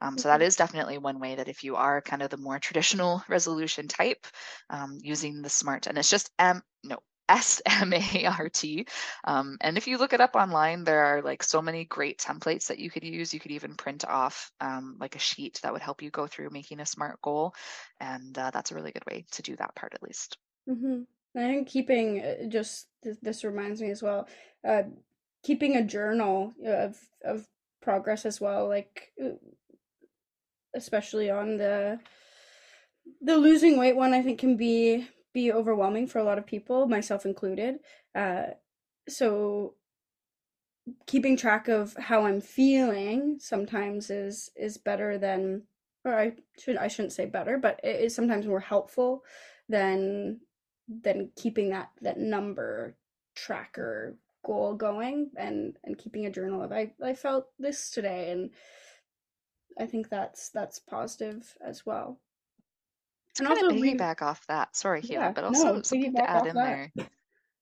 um, 0.00 0.18
so 0.18 0.28
that 0.28 0.40
mm-hmm. 0.40 0.46
is 0.46 0.56
definitely 0.56 0.98
one 0.98 1.20
way 1.20 1.34
that 1.34 1.48
if 1.48 1.64
you 1.64 1.76
are 1.76 2.02
kind 2.02 2.22
of 2.22 2.30
the 2.30 2.36
more 2.36 2.58
traditional 2.58 3.22
resolution 3.28 3.88
type 3.88 4.26
um, 4.70 4.98
using 5.02 5.42
the 5.42 5.48
smart 5.48 5.86
and 5.86 5.98
it's 5.98 6.10
just 6.10 6.30
m 6.38 6.62
no 6.82 6.98
S-M-A-R-T. 7.28 8.86
Um, 9.24 9.56
and 9.62 9.78
if 9.78 9.86
you 9.86 9.96
look 9.96 10.12
it 10.12 10.20
up 10.20 10.36
online, 10.36 10.84
there 10.84 11.06
are 11.06 11.22
like 11.22 11.42
so 11.42 11.62
many 11.62 11.86
great 11.86 12.18
templates 12.18 12.66
that 12.66 12.78
you 12.78 12.90
could 12.90 13.02
use. 13.02 13.32
You 13.32 13.40
could 13.40 13.52
even 13.52 13.76
print 13.76 14.04
off 14.04 14.52
um, 14.60 14.96
like 15.00 15.16
a 15.16 15.18
sheet 15.18 15.58
that 15.62 15.72
would 15.72 15.80
help 15.80 16.02
you 16.02 16.10
go 16.10 16.26
through 16.26 16.50
making 16.50 16.80
a 16.80 16.86
SMART 16.86 17.22
goal. 17.22 17.54
And 17.98 18.36
uh, 18.36 18.50
that's 18.50 18.72
a 18.72 18.74
really 18.74 18.92
good 18.92 19.06
way 19.06 19.24
to 19.32 19.42
do 19.42 19.56
that 19.56 19.74
part 19.74 19.94
at 19.94 20.02
least. 20.02 20.36
Mm-hmm. 20.68 21.04
I 21.36 21.40
think 21.40 21.68
keeping 21.68 22.20
uh, 22.20 22.48
just 22.48 22.88
this 23.22 23.44
reminds 23.44 23.80
me 23.80 23.90
as 23.90 24.02
well, 24.02 24.28
uh, 24.66 24.84
keeping 25.42 25.76
a 25.76 25.84
journal 25.84 26.54
of 26.64 26.96
of 27.24 27.46
progress 27.82 28.24
as 28.24 28.40
well, 28.40 28.68
like 28.68 29.12
uh, 29.22 29.30
especially 30.74 31.30
on 31.30 31.56
the 31.56 31.98
the 33.20 33.36
losing 33.36 33.78
weight 33.78 33.96
one. 33.96 34.14
I 34.14 34.22
think 34.22 34.38
can 34.38 34.56
be 34.56 35.08
be 35.32 35.52
overwhelming 35.52 36.06
for 36.06 36.18
a 36.18 36.24
lot 36.24 36.38
of 36.38 36.46
people, 36.46 36.86
myself 36.86 37.26
included. 37.26 37.80
Uh, 38.14 38.46
so 39.08 39.74
keeping 41.06 41.36
track 41.36 41.68
of 41.68 41.94
how 41.94 42.24
I'm 42.24 42.40
feeling 42.40 43.38
sometimes 43.40 44.10
is 44.10 44.50
is 44.56 44.78
better 44.78 45.18
than, 45.18 45.62
or 46.04 46.18
I 46.18 46.32
should 46.58 46.76
I 46.76 46.88
shouldn't 46.88 47.12
say 47.12 47.26
better, 47.26 47.58
but 47.58 47.80
it 47.82 48.00
is 48.00 48.14
sometimes 48.14 48.46
more 48.46 48.60
helpful 48.60 49.24
than 49.68 50.40
than 50.88 51.30
keeping 51.36 51.70
that 51.70 51.90
that 52.02 52.18
number 52.18 52.96
tracker 53.34 54.16
goal 54.44 54.74
going 54.74 55.30
and 55.36 55.76
and 55.84 55.98
keeping 55.98 56.26
a 56.26 56.30
journal 56.30 56.62
of 56.62 56.72
I 56.72 56.92
I 57.02 57.14
felt 57.14 57.46
this 57.58 57.90
today 57.90 58.30
and 58.30 58.50
I 59.78 59.86
think 59.86 60.08
that's 60.08 60.50
that's 60.50 60.78
positive 60.78 61.56
as 61.60 61.84
well. 61.84 62.20
And 63.38 63.48
kind 63.48 63.62
also 63.62 63.74
of 63.74 63.82
piggyback 63.82 64.20
re- 64.20 64.26
off 64.26 64.46
that. 64.46 64.76
Sorry, 64.76 65.02
Hila, 65.02 65.10
yeah, 65.10 65.32
but 65.32 65.44
also 65.44 65.74
no, 65.76 65.82
something 65.82 66.14
to 66.14 66.30
add 66.30 66.46
in 66.46 66.54
that. 66.54 66.90
there. 66.96 67.08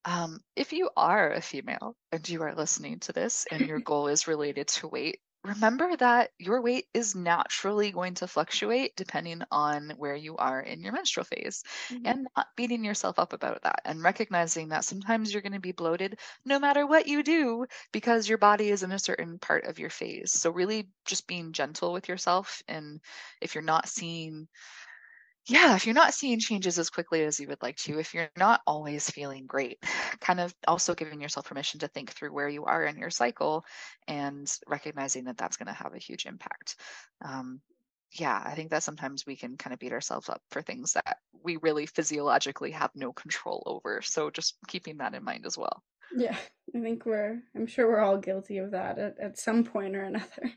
Um, 0.04 0.40
if 0.56 0.72
you 0.72 0.90
are 0.96 1.32
a 1.32 1.40
female 1.40 1.96
and 2.10 2.28
you 2.28 2.42
are 2.42 2.54
listening 2.54 2.98
to 3.00 3.12
this 3.12 3.46
and 3.50 3.66
your 3.66 3.78
goal 3.80 4.08
is 4.08 4.26
related 4.28 4.68
to 4.68 4.88
weight, 4.88 5.20
remember 5.44 5.96
that 5.96 6.30
your 6.38 6.62
weight 6.62 6.86
is 6.94 7.14
naturally 7.14 7.90
going 7.90 8.14
to 8.14 8.26
fluctuate 8.26 8.94
depending 8.96 9.42
on 9.50 9.92
where 9.96 10.14
you 10.14 10.36
are 10.36 10.60
in 10.60 10.82
your 10.82 10.92
menstrual 10.92 11.24
phase 11.24 11.64
mm-hmm. 11.88 12.06
and 12.06 12.28
not 12.36 12.46
beating 12.56 12.84
yourself 12.84 13.18
up 13.18 13.32
about 13.32 13.62
that 13.62 13.80
and 13.84 14.02
recognizing 14.02 14.68
that 14.68 14.84
sometimes 14.84 15.32
you're 15.32 15.42
going 15.42 15.52
to 15.52 15.60
be 15.60 15.72
bloated 15.72 16.18
no 16.44 16.58
matter 16.58 16.86
what 16.86 17.08
you 17.08 17.22
do 17.22 17.66
because 17.92 18.28
your 18.28 18.38
body 18.38 18.70
is 18.70 18.82
in 18.82 18.92
a 18.92 18.98
certain 18.98 19.38
part 19.38 19.64
of 19.64 19.78
your 19.78 19.90
phase. 19.90 20.32
So, 20.32 20.50
really 20.50 20.88
just 21.04 21.26
being 21.26 21.52
gentle 21.52 21.92
with 21.92 22.08
yourself. 22.08 22.62
And 22.68 23.00
if 23.40 23.54
you're 23.54 23.62
not 23.62 23.88
seeing 23.88 24.46
yeah, 25.46 25.74
if 25.74 25.86
you're 25.86 25.94
not 25.94 26.14
seeing 26.14 26.38
changes 26.38 26.78
as 26.78 26.90
quickly 26.90 27.24
as 27.24 27.40
you 27.40 27.48
would 27.48 27.62
like 27.62 27.76
to, 27.76 27.98
if 27.98 28.14
you're 28.14 28.30
not 28.36 28.60
always 28.66 29.10
feeling 29.10 29.46
great, 29.46 29.78
kind 30.20 30.38
of 30.38 30.54
also 30.68 30.94
giving 30.94 31.20
yourself 31.20 31.46
permission 31.46 31.80
to 31.80 31.88
think 31.88 32.10
through 32.10 32.32
where 32.32 32.48
you 32.48 32.64
are 32.64 32.84
in 32.84 32.96
your 32.96 33.10
cycle 33.10 33.64
and 34.06 34.50
recognizing 34.68 35.24
that 35.24 35.36
that's 35.36 35.56
going 35.56 35.66
to 35.66 35.72
have 35.72 35.94
a 35.94 35.98
huge 35.98 36.26
impact. 36.26 36.76
Um, 37.24 37.60
yeah, 38.12 38.40
I 38.44 38.54
think 38.54 38.70
that 38.70 38.82
sometimes 38.82 39.26
we 39.26 39.36
can 39.36 39.56
kind 39.56 39.72
of 39.72 39.80
beat 39.80 39.92
ourselves 39.92 40.28
up 40.28 40.42
for 40.50 40.62
things 40.62 40.92
that 40.92 41.18
we 41.42 41.56
really 41.56 41.86
physiologically 41.86 42.70
have 42.72 42.90
no 42.94 43.12
control 43.12 43.62
over. 43.66 44.00
So 44.02 44.30
just 44.30 44.58
keeping 44.68 44.98
that 44.98 45.14
in 45.14 45.24
mind 45.24 45.44
as 45.46 45.58
well. 45.58 45.82
Yeah, 46.14 46.36
I 46.76 46.80
think 46.80 47.04
we're, 47.06 47.42
I'm 47.56 47.66
sure 47.66 47.88
we're 47.88 48.00
all 48.00 48.18
guilty 48.18 48.58
of 48.58 48.72
that 48.72 48.98
at, 48.98 49.18
at 49.18 49.38
some 49.38 49.64
point 49.64 49.96
or 49.96 50.02
another. 50.04 50.26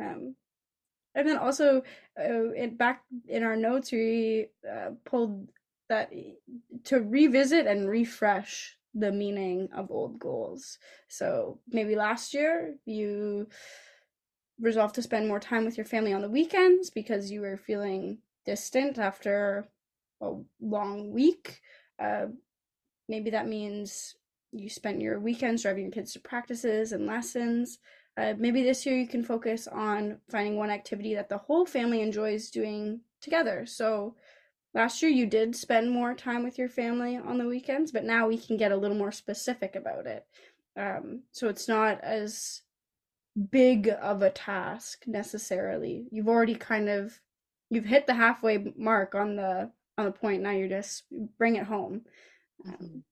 Um, 0.00 0.34
and 1.14 1.28
then 1.28 1.36
also 1.36 1.82
uh, 2.18 2.50
it 2.50 2.78
back 2.78 3.02
in 3.28 3.42
our 3.42 3.56
notes 3.56 3.92
we 3.92 4.48
uh, 4.70 4.90
pulled 5.04 5.48
that 5.88 6.12
to 6.84 7.00
revisit 7.00 7.66
and 7.66 7.88
refresh 7.88 8.76
the 8.94 9.12
meaning 9.12 9.68
of 9.74 9.90
old 9.90 10.18
goals. 10.18 10.78
So 11.08 11.58
maybe 11.68 11.96
last 11.96 12.34
year 12.34 12.76
you 12.84 13.48
resolved 14.60 14.94
to 14.94 15.02
spend 15.02 15.28
more 15.28 15.40
time 15.40 15.64
with 15.64 15.76
your 15.76 15.86
family 15.86 16.12
on 16.12 16.22
the 16.22 16.30
weekends 16.30 16.90
because 16.90 17.30
you 17.30 17.40
were 17.40 17.56
feeling 17.56 18.18
distant 18.44 18.98
after 18.98 19.66
a 20.20 20.34
long 20.60 21.12
week. 21.12 21.60
Uh, 21.98 22.26
maybe 23.08 23.30
that 23.30 23.48
means 23.48 24.14
you 24.52 24.68
spent 24.68 25.00
your 25.00 25.18
weekends 25.18 25.62
driving 25.62 25.84
your 25.84 25.92
kids 25.92 26.12
to 26.12 26.20
practices 26.20 26.92
and 26.92 27.06
lessons 27.06 27.78
uh, 28.16 28.34
maybe 28.36 28.62
this 28.62 28.84
year 28.84 28.96
you 28.96 29.06
can 29.06 29.24
focus 29.24 29.66
on 29.66 30.18
finding 30.30 30.56
one 30.56 30.70
activity 30.70 31.14
that 31.14 31.28
the 31.28 31.38
whole 31.38 31.64
family 31.64 32.02
enjoys 32.02 32.50
doing 32.50 33.00
together. 33.20 33.64
So 33.64 34.16
last 34.74 35.02
year 35.02 35.10
you 35.10 35.26
did 35.26 35.56
spend 35.56 35.90
more 35.90 36.14
time 36.14 36.42
with 36.44 36.58
your 36.58 36.68
family 36.68 37.16
on 37.16 37.38
the 37.38 37.46
weekends, 37.46 37.90
but 37.90 38.04
now 38.04 38.28
we 38.28 38.36
can 38.36 38.56
get 38.56 38.72
a 38.72 38.76
little 38.76 38.96
more 38.96 39.12
specific 39.12 39.76
about 39.76 40.06
it. 40.06 40.26
Um, 40.76 41.22
so 41.32 41.48
it's 41.48 41.68
not 41.68 42.00
as 42.02 42.62
big 43.50 43.88
of 44.00 44.22
a 44.22 44.30
task 44.30 45.04
necessarily. 45.06 46.06
You've 46.10 46.28
already 46.28 46.54
kind 46.54 46.88
of 46.88 47.18
you've 47.70 47.84
hit 47.86 48.06
the 48.06 48.14
halfway 48.14 48.72
mark 48.76 49.14
on 49.14 49.36
the 49.36 49.70
on 49.96 50.04
the 50.04 50.12
point. 50.12 50.42
Now 50.42 50.50
you're 50.50 50.68
just 50.68 51.04
bring 51.38 51.56
it 51.56 51.64
home. 51.64 52.02
Um, 52.66 53.04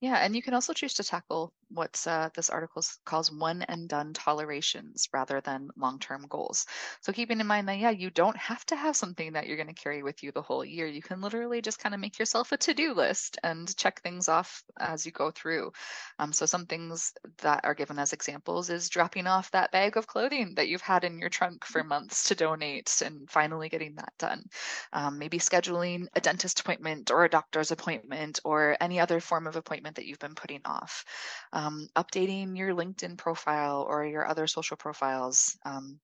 yeah, 0.00 0.16
and 0.16 0.34
you 0.34 0.42
can 0.42 0.54
also 0.54 0.72
choose 0.72 0.94
to 0.94 1.04
tackle 1.04 1.52
what 1.74 2.02
uh, 2.06 2.30
this 2.34 2.50
article 2.50 2.82
calls 3.04 3.30
one 3.32 3.62
and 3.62 3.88
done 3.88 4.12
tolerations 4.12 5.08
rather 5.12 5.40
than 5.40 5.68
long 5.76 5.98
term 5.98 6.26
goals. 6.28 6.66
So, 7.00 7.12
keeping 7.12 7.40
in 7.40 7.46
mind 7.46 7.68
that, 7.68 7.78
yeah, 7.78 7.90
you 7.90 8.10
don't 8.10 8.36
have 8.36 8.64
to 8.66 8.76
have 8.76 8.96
something 8.96 9.32
that 9.32 9.46
you're 9.46 9.56
going 9.56 9.74
to 9.74 9.74
carry 9.74 10.02
with 10.02 10.22
you 10.22 10.32
the 10.32 10.42
whole 10.42 10.64
year. 10.64 10.86
You 10.86 11.02
can 11.02 11.20
literally 11.20 11.60
just 11.60 11.80
kind 11.80 11.94
of 11.94 12.00
make 12.00 12.18
yourself 12.18 12.52
a 12.52 12.56
to 12.58 12.74
do 12.74 12.94
list 12.94 13.38
and 13.42 13.74
check 13.76 14.00
things 14.00 14.28
off 14.28 14.62
as 14.78 15.04
you 15.04 15.12
go 15.12 15.30
through. 15.30 15.72
Um, 16.18 16.32
so, 16.32 16.46
some 16.46 16.66
things 16.66 17.12
that 17.38 17.64
are 17.64 17.74
given 17.74 17.98
as 17.98 18.12
examples 18.12 18.70
is 18.70 18.88
dropping 18.88 19.26
off 19.26 19.50
that 19.50 19.72
bag 19.72 19.96
of 19.96 20.06
clothing 20.06 20.54
that 20.56 20.68
you've 20.68 20.80
had 20.80 21.04
in 21.04 21.18
your 21.18 21.30
trunk 21.30 21.64
for 21.64 21.82
months 21.82 22.28
to 22.28 22.34
donate 22.34 23.02
and 23.04 23.28
finally 23.30 23.68
getting 23.68 23.94
that 23.96 24.12
done. 24.18 24.44
Um, 24.92 25.18
maybe 25.18 25.38
scheduling 25.38 26.06
a 26.14 26.20
dentist 26.20 26.60
appointment 26.60 27.10
or 27.10 27.24
a 27.24 27.30
doctor's 27.30 27.70
appointment 27.70 28.40
or 28.44 28.76
any 28.80 29.00
other 29.00 29.20
form 29.20 29.46
of 29.46 29.56
appointment 29.56 29.96
that 29.96 30.06
you've 30.06 30.18
been 30.18 30.34
putting 30.34 30.60
off. 30.64 31.04
Um, 31.52 31.63
updating 31.96 32.56
your 32.56 32.74
LinkedIn 32.74 33.16
profile 33.16 33.86
or 33.88 34.04
your 34.04 34.26
other 34.26 34.46
social 34.46 34.76
profiles. 34.76 35.56
Um, 35.64 36.00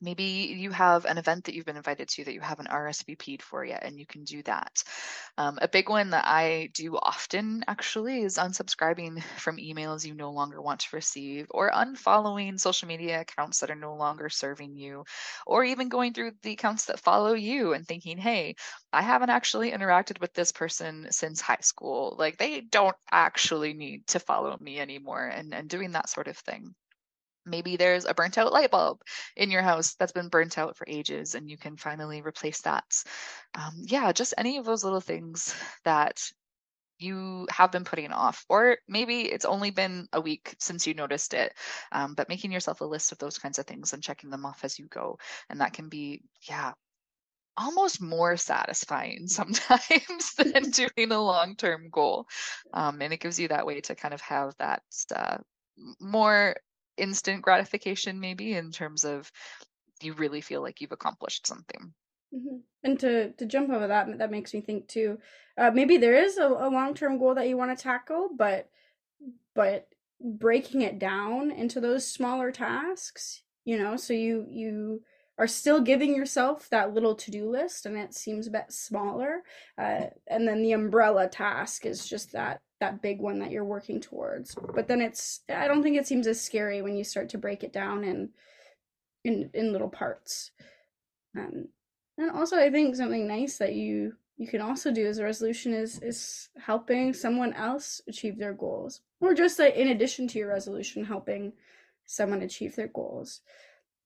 maybe 0.00 0.54
you 0.56 0.70
have 0.70 1.04
an 1.04 1.18
event 1.18 1.44
that 1.44 1.54
you've 1.54 1.66
been 1.66 1.76
invited 1.76 2.08
to 2.08 2.24
that 2.24 2.34
you 2.34 2.40
haven't 2.40 2.68
RSVP'd 2.68 3.42
for 3.42 3.64
yet, 3.64 3.82
and 3.82 3.98
you 3.98 4.06
can 4.06 4.24
do 4.24 4.42
that. 4.44 4.82
Um, 5.38 5.58
a 5.60 5.68
big 5.68 5.88
one 5.88 6.10
that 6.10 6.24
I 6.26 6.70
do 6.74 6.96
often 6.96 7.64
actually 7.68 8.22
is 8.22 8.38
unsubscribing 8.38 9.22
from 9.38 9.56
emails 9.56 10.04
you 10.04 10.14
no 10.14 10.30
longer 10.30 10.60
want 10.60 10.80
to 10.80 10.96
receive, 10.96 11.46
or 11.50 11.70
unfollowing 11.70 12.58
social 12.58 12.88
media 12.88 13.20
accounts 13.20 13.60
that 13.60 13.70
are 13.70 13.74
no 13.76 13.94
longer 13.94 14.28
serving 14.28 14.76
you, 14.76 15.04
or 15.46 15.64
even 15.64 15.88
going 15.88 16.12
through 16.12 16.32
the 16.42 16.52
accounts 16.52 16.86
that 16.86 17.00
follow 17.00 17.34
you 17.34 17.72
and 17.72 17.86
thinking, 17.86 18.18
hey, 18.18 18.54
I 18.92 19.02
haven't 19.02 19.30
actually 19.30 19.72
interacted 19.72 20.20
with 20.20 20.32
this 20.34 20.52
person 20.52 21.08
since 21.10 21.40
high 21.40 21.58
school. 21.60 22.16
Like 22.18 22.38
they 22.38 22.60
don't 22.60 22.96
actually 23.10 23.72
need 23.74 24.06
to 24.08 24.20
follow 24.20 24.56
me 24.60 24.80
anymore, 24.80 25.26
and, 25.26 25.54
and 25.54 25.68
doing 25.68 25.92
that 25.92 26.08
sort 26.08 26.28
of 26.28 26.36
thing. 26.36 26.74
Maybe 27.46 27.76
there's 27.76 28.04
a 28.04 28.14
burnt 28.14 28.38
out 28.38 28.52
light 28.52 28.70
bulb 28.70 29.00
in 29.36 29.50
your 29.50 29.62
house 29.62 29.94
that's 29.94 30.12
been 30.12 30.28
burnt 30.28 30.58
out 30.58 30.76
for 30.76 30.86
ages 30.88 31.34
and 31.34 31.50
you 31.50 31.56
can 31.56 31.76
finally 31.76 32.22
replace 32.22 32.60
that. 32.62 32.84
Um, 33.54 33.74
yeah, 33.82 34.12
just 34.12 34.34
any 34.38 34.58
of 34.58 34.64
those 34.64 34.84
little 34.84 35.00
things 35.00 35.54
that 35.84 36.20
you 36.98 37.46
have 37.50 37.72
been 37.72 37.84
putting 37.84 38.12
off, 38.12 38.44
or 38.48 38.76
maybe 38.86 39.22
it's 39.22 39.46
only 39.46 39.70
been 39.70 40.06
a 40.12 40.20
week 40.20 40.54
since 40.58 40.86
you 40.86 40.94
noticed 40.94 41.32
it. 41.34 41.54
Um, 41.92 42.14
but 42.14 42.28
making 42.28 42.52
yourself 42.52 42.82
a 42.82 42.84
list 42.84 43.12
of 43.12 43.18
those 43.18 43.38
kinds 43.38 43.58
of 43.58 43.66
things 43.66 43.92
and 43.92 44.02
checking 44.02 44.30
them 44.30 44.44
off 44.44 44.64
as 44.64 44.78
you 44.78 44.86
go. 44.86 45.18
And 45.48 45.60
that 45.60 45.72
can 45.72 45.88
be, 45.88 46.22
yeah, 46.48 46.72
almost 47.56 48.00
more 48.00 48.36
satisfying 48.36 49.26
sometimes 49.26 50.34
than 50.36 50.70
doing 50.70 51.10
a 51.10 51.20
long 51.20 51.56
term 51.56 51.88
goal. 51.90 52.26
Um, 52.72 53.00
and 53.02 53.12
it 53.12 53.20
gives 53.20 53.38
you 53.38 53.48
that 53.48 53.66
way 53.66 53.80
to 53.82 53.94
kind 53.94 54.14
of 54.14 54.20
have 54.20 54.54
that 54.58 54.82
uh, 55.14 55.38
more 56.00 56.56
instant 57.00 57.42
gratification, 57.42 58.20
maybe 58.20 58.54
in 58.54 58.70
terms 58.70 59.04
of 59.04 59.30
you 60.02 60.14
really 60.14 60.40
feel 60.40 60.62
like 60.62 60.80
you've 60.80 60.92
accomplished 60.92 61.46
something. 61.46 61.92
Mm-hmm. 62.34 62.56
And 62.84 63.00
to 63.00 63.32
to 63.32 63.46
jump 63.46 63.70
over 63.70 63.88
that, 63.88 64.18
that 64.18 64.30
makes 64.30 64.54
me 64.54 64.60
think 64.60 64.88
too. 64.88 65.18
Uh, 65.58 65.70
maybe 65.72 65.96
there 65.96 66.14
is 66.14 66.38
a, 66.38 66.46
a 66.46 66.70
long 66.70 66.94
term 66.94 67.18
goal 67.18 67.34
that 67.34 67.48
you 67.48 67.56
want 67.56 67.76
to 67.76 67.82
tackle, 67.82 68.30
but 68.36 68.68
but 69.54 69.88
breaking 70.20 70.82
it 70.82 70.98
down 70.98 71.50
into 71.50 71.80
those 71.80 72.06
smaller 72.06 72.52
tasks, 72.52 73.42
you 73.64 73.78
know, 73.78 73.96
so 73.96 74.12
you 74.12 74.46
you 74.48 75.02
are 75.38 75.46
still 75.46 75.80
giving 75.80 76.14
yourself 76.14 76.68
that 76.68 76.94
little 76.94 77.14
to 77.16 77.30
do 77.30 77.50
list, 77.50 77.86
and 77.86 77.96
it 77.96 78.14
seems 78.14 78.46
a 78.46 78.50
bit 78.52 78.70
smaller. 78.70 79.42
Uh, 79.76 80.06
and 80.28 80.46
then 80.46 80.62
the 80.62 80.72
umbrella 80.72 81.26
task 81.28 81.86
is 81.86 82.06
just 82.06 82.32
that 82.32 82.60
that 82.80 83.02
big 83.02 83.20
one 83.20 83.38
that 83.38 83.50
you're 83.50 83.64
working 83.64 84.00
towards. 84.00 84.54
But 84.74 84.88
then 84.88 85.00
it's 85.00 85.40
I 85.48 85.68
don't 85.68 85.82
think 85.82 85.96
it 85.96 86.06
seems 86.06 86.26
as 86.26 86.40
scary 86.40 86.82
when 86.82 86.96
you 86.96 87.04
start 87.04 87.28
to 87.30 87.38
break 87.38 87.62
it 87.62 87.72
down 87.72 88.04
in 88.04 88.30
in 89.24 89.50
in 89.54 89.72
little 89.72 89.88
parts. 89.88 90.50
Um, 91.36 91.68
and 92.18 92.30
also, 92.32 92.56
I 92.56 92.70
think 92.70 92.96
something 92.96 93.26
nice 93.26 93.58
that 93.58 93.74
you 93.74 94.14
you 94.36 94.48
can 94.48 94.60
also 94.60 94.90
do 94.90 95.06
as 95.06 95.18
a 95.18 95.24
resolution 95.24 95.74
is 95.74 96.02
is 96.02 96.48
helping 96.58 97.12
someone 97.12 97.52
else 97.52 98.00
achieve 98.08 98.38
their 98.38 98.54
goals, 98.54 99.02
or 99.20 99.34
just 99.34 99.58
like 99.58 99.76
in 99.76 99.88
addition 99.88 100.26
to 100.28 100.38
your 100.38 100.48
resolution, 100.48 101.04
helping 101.04 101.52
someone 102.06 102.42
achieve 102.42 102.74
their 102.74 102.88
goals. 102.88 103.42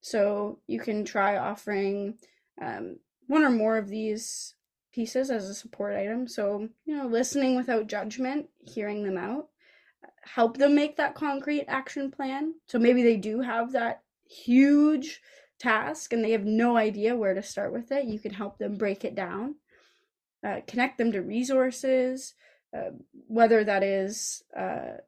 So 0.00 0.58
you 0.66 0.80
can 0.80 1.04
try 1.04 1.38
offering 1.38 2.18
um, 2.60 2.98
one 3.26 3.44
or 3.44 3.50
more 3.50 3.78
of 3.78 3.88
these 3.88 4.54
pieces 4.94 5.30
as 5.30 5.48
a 5.48 5.54
support 5.54 5.94
item. 5.94 6.28
So 6.28 6.68
you 6.84 6.96
know, 6.96 7.06
listening 7.06 7.56
without 7.56 7.88
judgment, 7.88 8.48
hearing 8.60 9.02
them 9.02 9.18
out, 9.18 9.48
help 10.22 10.56
them 10.56 10.74
make 10.74 10.96
that 10.96 11.14
concrete 11.14 11.64
action 11.66 12.10
plan. 12.10 12.54
So 12.66 12.78
maybe 12.78 13.02
they 13.02 13.16
do 13.16 13.40
have 13.40 13.72
that 13.72 14.02
huge 14.28 15.20
task 15.58 16.12
and 16.12 16.24
they 16.24 16.30
have 16.32 16.44
no 16.44 16.76
idea 16.76 17.16
where 17.16 17.34
to 17.34 17.42
start 17.42 17.72
with 17.72 17.90
it, 17.90 18.06
you 18.06 18.18
can 18.18 18.32
help 18.32 18.58
them 18.58 18.76
break 18.76 19.04
it 19.04 19.14
down, 19.14 19.56
uh, 20.46 20.60
connect 20.66 20.98
them 20.98 21.12
to 21.12 21.20
resources, 21.20 22.34
uh, 22.76 22.90
whether 23.28 23.64
that 23.64 23.82
is 23.82 24.42
uh, 24.56 24.98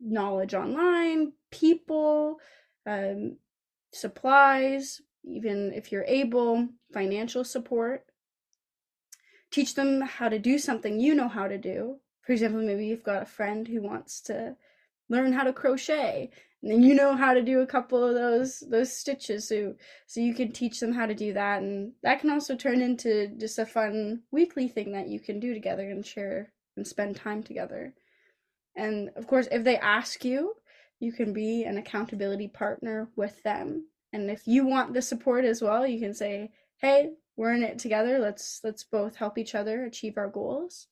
knowledge 0.00 0.54
online, 0.54 1.32
people, 1.50 2.38
um, 2.86 3.36
supplies, 3.92 5.00
even 5.24 5.72
if 5.74 5.92
you're 5.92 6.04
able, 6.04 6.68
financial 6.92 7.44
support. 7.44 8.04
Teach 9.50 9.74
them 9.74 10.02
how 10.02 10.28
to 10.28 10.38
do 10.38 10.58
something 10.58 11.00
you 11.00 11.14
know 11.14 11.28
how 11.28 11.48
to 11.48 11.58
do. 11.58 11.96
For 12.22 12.32
example, 12.32 12.62
maybe 12.62 12.86
you've 12.86 13.02
got 13.02 13.22
a 13.22 13.26
friend 13.26 13.66
who 13.66 13.82
wants 13.82 14.20
to 14.22 14.56
learn 15.08 15.32
how 15.32 15.42
to 15.42 15.52
crochet 15.52 16.30
and 16.62 16.70
then 16.70 16.82
you 16.82 16.94
know 16.94 17.16
how 17.16 17.34
to 17.34 17.42
do 17.42 17.60
a 17.60 17.66
couple 17.66 18.02
of 18.02 18.14
those 18.14 18.60
those 18.70 18.92
stitches 18.96 19.48
so 19.48 19.74
so 20.06 20.20
you 20.20 20.34
can 20.34 20.52
teach 20.52 20.80
them 20.80 20.92
how 20.92 21.06
to 21.06 21.14
do 21.14 21.32
that 21.32 21.62
and 21.62 21.92
that 22.02 22.20
can 22.20 22.30
also 22.30 22.54
turn 22.54 22.80
into 22.80 23.28
just 23.38 23.58
a 23.58 23.66
fun 23.66 24.22
weekly 24.30 24.68
thing 24.68 24.92
that 24.92 25.08
you 25.08 25.18
can 25.18 25.40
do 25.40 25.52
together 25.52 25.90
and 25.90 26.06
share 26.06 26.52
and 26.76 26.86
spend 26.86 27.16
time 27.16 27.42
together 27.42 27.92
and 28.76 29.10
of 29.16 29.26
course 29.26 29.48
if 29.50 29.64
they 29.64 29.76
ask 29.78 30.24
you 30.24 30.54
you 31.00 31.12
can 31.12 31.32
be 31.32 31.64
an 31.64 31.78
accountability 31.78 32.48
partner 32.48 33.08
with 33.16 33.42
them 33.42 33.86
and 34.12 34.30
if 34.30 34.46
you 34.46 34.66
want 34.66 34.92
the 34.92 35.02
support 35.02 35.44
as 35.44 35.62
well 35.62 35.86
you 35.86 35.98
can 35.98 36.14
say 36.14 36.50
hey 36.76 37.10
we're 37.40 37.54
in 37.54 37.62
it 37.62 37.78
together. 37.78 38.18
Let's 38.18 38.60
let's 38.62 38.84
both 38.84 39.16
help 39.16 39.38
each 39.38 39.54
other 39.54 39.86
achieve 39.86 40.18
our 40.18 40.28
goals. 40.28 40.88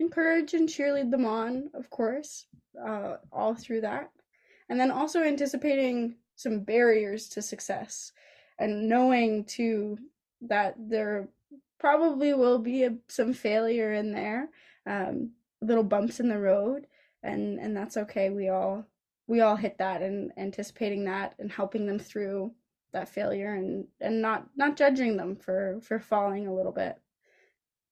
Encourage 0.00 0.54
and 0.54 0.68
cheerlead 0.68 1.12
them 1.12 1.24
on 1.24 1.70
of 1.72 1.88
course 1.88 2.46
uh, 2.84 3.18
all 3.30 3.54
through 3.54 3.82
that. 3.82 4.10
And 4.68 4.80
then 4.80 4.90
also 4.90 5.22
anticipating 5.22 6.16
some 6.34 6.64
barriers 6.64 7.28
to 7.28 7.42
success 7.42 8.10
and 8.58 8.88
knowing 8.88 9.44
too 9.44 9.98
that 10.40 10.74
there 10.76 11.28
probably 11.78 12.34
will 12.34 12.58
be 12.58 12.82
a, 12.82 12.96
some 13.06 13.32
failure 13.32 13.92
in 13.92 14.10
there 14.10 14.48
um, 14.84 15.30
little 15.62 15.84
bumps 15.84 16.18
in 16.18 16.28
the 16.28 16.40
road 16.40 16.88
and 17.22 17.60
and 17.60 17.76
that's 17.76 17.96
okay. 17.96 18.30
We 18.30 18.48
all 18.48 18.84
we 19.28 19.42
all 19.42 19.54
hit 19.54 19.78
that 19.78 20.02
and 20.02 20.32
anticipating 20.36 21.04
that 21.04 21.36
and 21.38 21.52
helping 21.52 21.86
them 21.86 22.00
through 22.00 22.50
that 22.96 23.08
failure 23.08 23.54
and 23.54 23.86
and 24.00 24.20
not 24.20 24.48
not 24.56 24.76
judging 24.76 25.16
them 25.16 25.36
for 25.36 25.78
for 25.82 25.98
falling 25.98 26.46
a 26.46 26.54
little 26.54 26.72
bit 26.72 26.96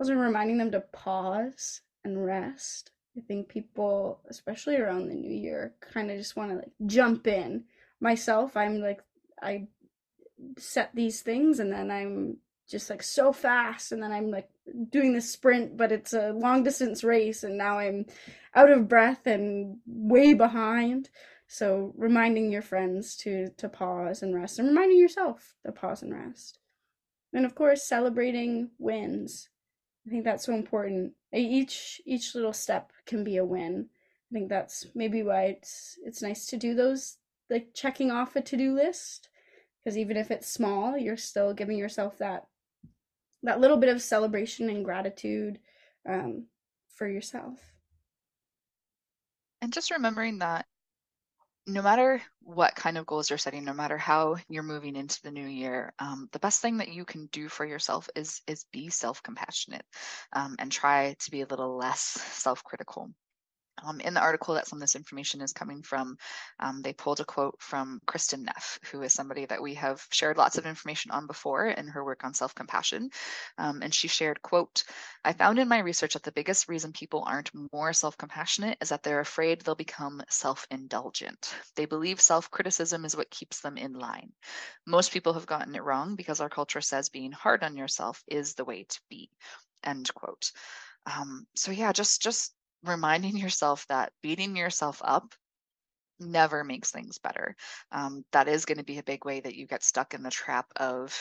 also 0.01 0.14
reminding 0.14 0.59
them 0.59 0.73
to 0.73 0.81
pause 0.81 1.81
and 2.05 2.25
rest 2.25 2.90
I 3.17 3.21
think 3.21 3.49
people, 3.49 4.21
especially 4.29 4.77
around 4.77 5.09
the 5.09 5.14
new 5.14 5.33
year, 5.33 5.75
kind 5.81 6.11
of 6.11 6.19
just 6.19 6.37
want 6.37 6.51
to 6.51 6.57
like 6.57 6.73
jump 6.87 7.27
in. 7.27 7.64
Myself, 8.01 8.57
I'm 8.57 8.81
like, 8.81 9.03
I 9.40 9.69
set 10.59 10.90
these 10.95 11.23
things 11.23 11.61
and 11.61 11.73
then 11.73 11.90
I'm 11.90 12.38
just 12.69 12.90
like 12.90 13.03
so 13.03 13.33
fast 13.33 13.93
and 13.93 14.03
then 14.03 14.11
I'm 14.11 14.31
like 14.31 14.49
doing 14.90 15.12
the 15.12 15.21
sprint, 15.21 15.77
but 15.77 15.93
it's 15.93 16.12
a 16.12 16.33
long 16.33 16.64
distance 16.64 17.05
race 17.05 17.45
and 17.45 17.57
now 17.57 17.79
I'm 17.79 18.07
out 18.55 18.71
of 18.71 18.88
breath 18.88 19.27
and 19.27 19.79
way 19.87 20.35
behind. 20.35 21.09
So 21.55 21.95
reminding 21.97 22.51
your 22.51 22.62
friends 22.62 23.14
to 23.19 23.49
to 23.59 23.69
pause 23.69 24.25
and 24.25 24.35
rest 24.35 24.59
and 24.59 24.67
reminding 24.67 24.99
yourself 24.99 25.55
to 25.64 25.71
pause 25.71 26.03
and 26.03 26.12
rest. 26.12 26.59
And 27.33 27.47
of 27.47 27.55
course 27.55 27.87
celebrating 27.87 28.71
wins. 28.81 29.51
I 30.05 30.11
think 30.11 30.25
that's 30.25 30.47
so 30.47 30.53
important. 30.53 31.12
Each 31.33 32.01
each 32.05 32.35
little 32.35 32.53
step 32.53 32.90
can 33.07 33.23
be 33.23 33.37
a 33.37 33.45
win. 33.45 33.88
I 33.88 34.35
think 34.35 34.49
that's 34.49 34.88
maybe 34.97 35.23
why 35.23 35.45
it's 35.45 35.97
it's 36.05 36.23
nice 36.23 36.47
to 36.47 36.57
do 36.57 36.75
those 36.75 37.19
like 37.49 37.69
checking 37.73 38.11
off 38.11 38.35
a 38.35 38.40
to-do 38.40 38.75
list 38.75 39.29
because 39.79 39.97
even 39.97 40.17
if 40.17 40.33
it's 40.33 40.53
small, 40.53 40.99
you're 40.99 41.17
still 41.17 41.55
giving 41.55 41.79
yourself 41.79 42.19
that 42.19 42.49
that 43.45 43.61
little 43.61 43.77
bit 43.77 43.90
of 43.90 44.03
celebration 44.03 44.69
and 44.71 44.85
gratitude 44.85 45.61
um, 46.05 46.49
for 46.97 47.07
yourself. 47.07 47.61
And 49.62 49.73
just 49.73 49.93
remembering 49.93 50.40
that 50.40 50.67
no 51.66 51.83
matter 51.83 52.22
what 52.40 52.74
kind 52.77 52.98
of 52.98 53.07
goals 53.07 53.31
you're 53.31 53.38
setting, 53.38 53.64
no 53.64 53.72
matter 53.72 53.96
how 53.98 54.37
you're 54.48 54.62
moving 54.62 54.96
into 54.96 55.20
the 55.22 55.31
new 55.31 55.46
year, 55.46 55.92
um, 55.98 56.29
the 56.33 56.38
best 56.38 56.61
thing 56.61 56.79
that 56.79 56.88
you 56.92 57.05
can 57.05 57.27
do 57.27 57.48
for 57.48 57.64
yourself 57.64 58.09
is 58.14 58.42
is 58.46 58.64
be 58.72 58.90
self 58.90 59.22
compassionate 59.22 59.85
um, 60.33 60.57
and 60.59 60.70
try 60.70 61.14
to 61.20 61.31
be 61.31 61.40
a 61.42 61.46
little 61.46 61.77
less 61.77 62.00
self 62.00 62.62
critical. 62.64 63.11
Um, 63.85 64.01
in 64.01 64.14
the 64.14 64.20
article 64.20 64.55
that 64.55 64.66
some 64.66 64.79
of 64.79 64.81
this 64.81 64.97
information 64.97 65.40
is 65.40 65.53
coming 65.53 65.83
from, 65.83 66.16
um, 66.61 66.81
they 66.83 66.92
pulled 66.92 67.20
a 67.20 67.25
quote 67.25 67.57
from 67.61 68.01
Kristin 68.07 68.44
Neff, 68.44 68.79
who 68.90 69.03
is 69.03 69.12
somebody 69.12 69.47
that 69.47 69.62
we 69.62 69.75
have 69.75 70.07
shared 70.11 70.37
lots 70.37 70.59
of 70.59 70.66
information 70.66 71.11
on 71.11 71.27
before 71.27 71.66
in 71.66 71.88
her 71.88 72.05
work 72.05 72.25
on 72.25 72.35
self-compassion. 72.35 73.11
Um, 73.59 73.83
and 73.83 73.92
she 73.92 74.09
shared, 74.09 74.40
quote, 74.42 74.85
I 75.25 75.33
found 75.33 75.59
in 75.59 75.68
my 75.68 75.81
research 75.81 76.14
that 76.14 76.23
the 76.23 76.33
biggest 76.33 76.68
reason 76.68 76.92
people 76.92 77.25
aren't 77.27 77.51
more 77.73 77.92
self-compassionate 77.92 78.79
is 78.81 78.88
that 78.88 79.03
they're 79.03 79.20
afraid 79.20 79.61
they'll 79.61 79.75
become 79.75 80.23
self-indulgent. 80.29 81.55
They 81.77 81.85
believe 81.85 82.20
self-criticism 82.20 83.05
is 83.05 83.16
what 83.16 83.31
keeps 83.31 83.61
them 83.61 83.77
in 83.77 83.92
line. 83.92 84.33
Most 84.87 85.12
people 85.12 85.35
have 85.35 85.47
gotten 85.47 85.75
it 85.75 85.83
wrong 85.83 86.16
because 86.16 86.40
our 86.40 86.49
culture 86.49 86.81
says 86.81 87.09
being 87.09 87.33
hard 87.33 87.62
on 87.62 87.77
yourself 87.77 88.23
is 88.27 88.55
the 88.55 88.64
way 88.64 88.85
to 88.88 89.01
be, 89.09 89.31
end 89.83 90.12
quote. 90.14 90.53
Um, 91.07 91.47
so 91.55 91.70
yeah, 91.70 91.92
just 91.92 92.23
just 92.23 92.55
reminding 92.85 93.37
yourself 93.37 93.87
that 93.88 94.12
beating 94.23 94.57
yourself 94.57 95.01
up 95.05 95.35
never 96.20 96.64
makes 96.64 96.90
things 96.90 97.18
better. 97.18 97.57
Um, 97.90 98.25
that 98.33 98.49
is 98.49 98.64
going 98.64 98.79
to 98.79 98.85
be 98.85 98.99
a 98.99 99.05
big 99.05 99.25
way 99.25 99.40
that 99.40 99.55
you 99.55 99.66
get 99.66 99.83
stuck 99.83 100.14
in 100.14 100.23
the 100.23 100.31
trap 100.31 100.66
of 100.77 101.18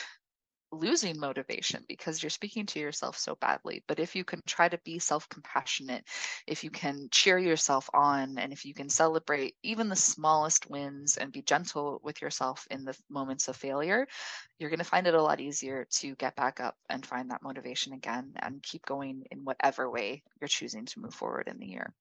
losing 0.74 1.18
motivation 1.18 1.84
because 1.88 2.22
you're 2.22 2.30
speaking 2.30 2.66
to 2.66 2.80
yourself 2.80 3.18
so 3.18 3.36
badly. 3.36 3.82
But 3.88 4.00
if 4.00 4.14
you 4.16 4.24
can 4.24 4.40
try 4.46 4.68
to 4.68 4.78
be 4.84 4.98
self 4.98 5.28
compassionate, 5.28 6.04
if 6.46 6.64
you 6.64 6.70
can 6.70 7.08
cheer 7.10 7.38
yourself 7.38 7.88
on, 7.94 8.38
and 8.38 8.52
if 8.52 8.64
you 8.64 8.74
can 8.74 8.88
celebrate 8.88 9.56
even 9.62 9.88
the 9.88 9.96
smallest 9.96 10.68
wins 10.70 11.16
and 11.16 11.32
be 11.32 11.42
gentle 11.42 12.00
with 12.04 12.22
yourself 12.22 12.66
in 12.70 12.84
the 12.84 12.96
moments 13.10 13.48
of 13.48 13.56
failure, 13.56 14.06
you're 14.58 14.70
going 14.70 14.78
to 14.78 14.84
find 14.84 15.06
it 15.06 15.14
a 15.14 15.22
lot 15.22 15.40
easier 15.40 15.86
to 15.90 16.14
get 16.16 16.36
back 16.36 16.60
up 16.60 16.76
and 16.90 17.06
find 17.06 17.30
that 17.30 17.42
motivation 17.42 17.92
again 17.92 18.32
and 18.36 18.62
keep 18.62 18.84
going 18.86 19.24
in 19.30 19.44
whatever 19.44 19.90
way 19.90 20.22
you're 20.40 20.48
choosing 20.48 20.86
to 20.86 21.00
move 21.00 21.14
forward 21.14 21.48
in 21.48 21.58
the 21.58 21.66
year. 21.66 21.92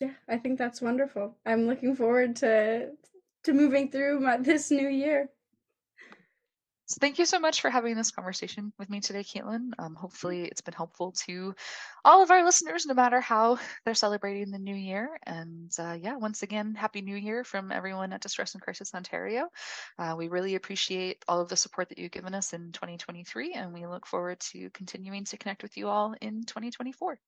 yeah, 0.00 0.12
I 0.28 0.38
think 0.38 0.58
that's 0.58 0.82
wonderful. 0.82 1.36
I'm 1.46 1.66
looking 1.66 1.96
forward 1.96 2.36
to 2.36 2.90
to 3.46 3.52
moving 3.52 3.90
through 3.90 4.20
my, 4.20 4.36
this 4.36 4.70
new 4.70 4.88
year. 4.88 5.30
So 6.88 6.98
thank 7.00 7.18
you 7.18 7.26
so 7.26 7.40
much 7.40 7.62
for 7.62 7.68
having 7.68 7.96
this 7.96 8.12
conversation 8.12 8.72
with 8.78 8.88
me 8.88 9.00
today, 9.00 9.24
Caitlin. 9.24 9.70
Um, 9.76 9.96
hopefully, 9.96 10.44
it's 10.44 10.60
been 10.60 10.72
helpful 10.72 11.10
to 11.26 11.52
all 12.04 12.22
of 12.22 12.30
our 12.30 12.44
listeners, 12.44 12.86
no 12.86 12.94
matter 12.94 13.20
how 13.20 13.58
they're 13.84 13.94
celebrating 13.94 14.52
the 14.52 14.58
new 14.60 14.74
year. 14.74 15.18
And 15.24 15.72
uh, 15.80 15.96
yeah, 16.00 16.14
once 16.14 16.44
again, 16.44 16.76
happy 16.76 17.00
new 17.00 17.16
year 17.16 17.42
from 17.42 17.72
everyone 17.72 18.12
at 18.12 18.20
Distress 18.20 18.54
and 18.54 18.62
Crisis 18.62 18.94
Ontario. 18.94 19.48
Uh, 19.98 20.14
we 20.16 20.28
really 20.28 20.54
appreciate 20.54 21.24
all 21.26 21.40
of 21.40 21.48
the 21.48 21.56
support 21.56 21.88
that 21.88 21.98
you've 21.98 22.12
given 22.12 22.34
us 22.36 22.52
in 22.52 22.70
2023, 22.70 23.54
and 23.54 23.72
we 23.72 23.84
look 23.84 24.06
forward 24.06 24.38
to 24.52 24.70
continuing 24.70 25.24
to 25.24 25.36
connect 25.36 25.64
with 25.64 25.76
you 25.76 25.88
all 25.88 26.14
in 26.20 26.44
2024. 26.44 27.18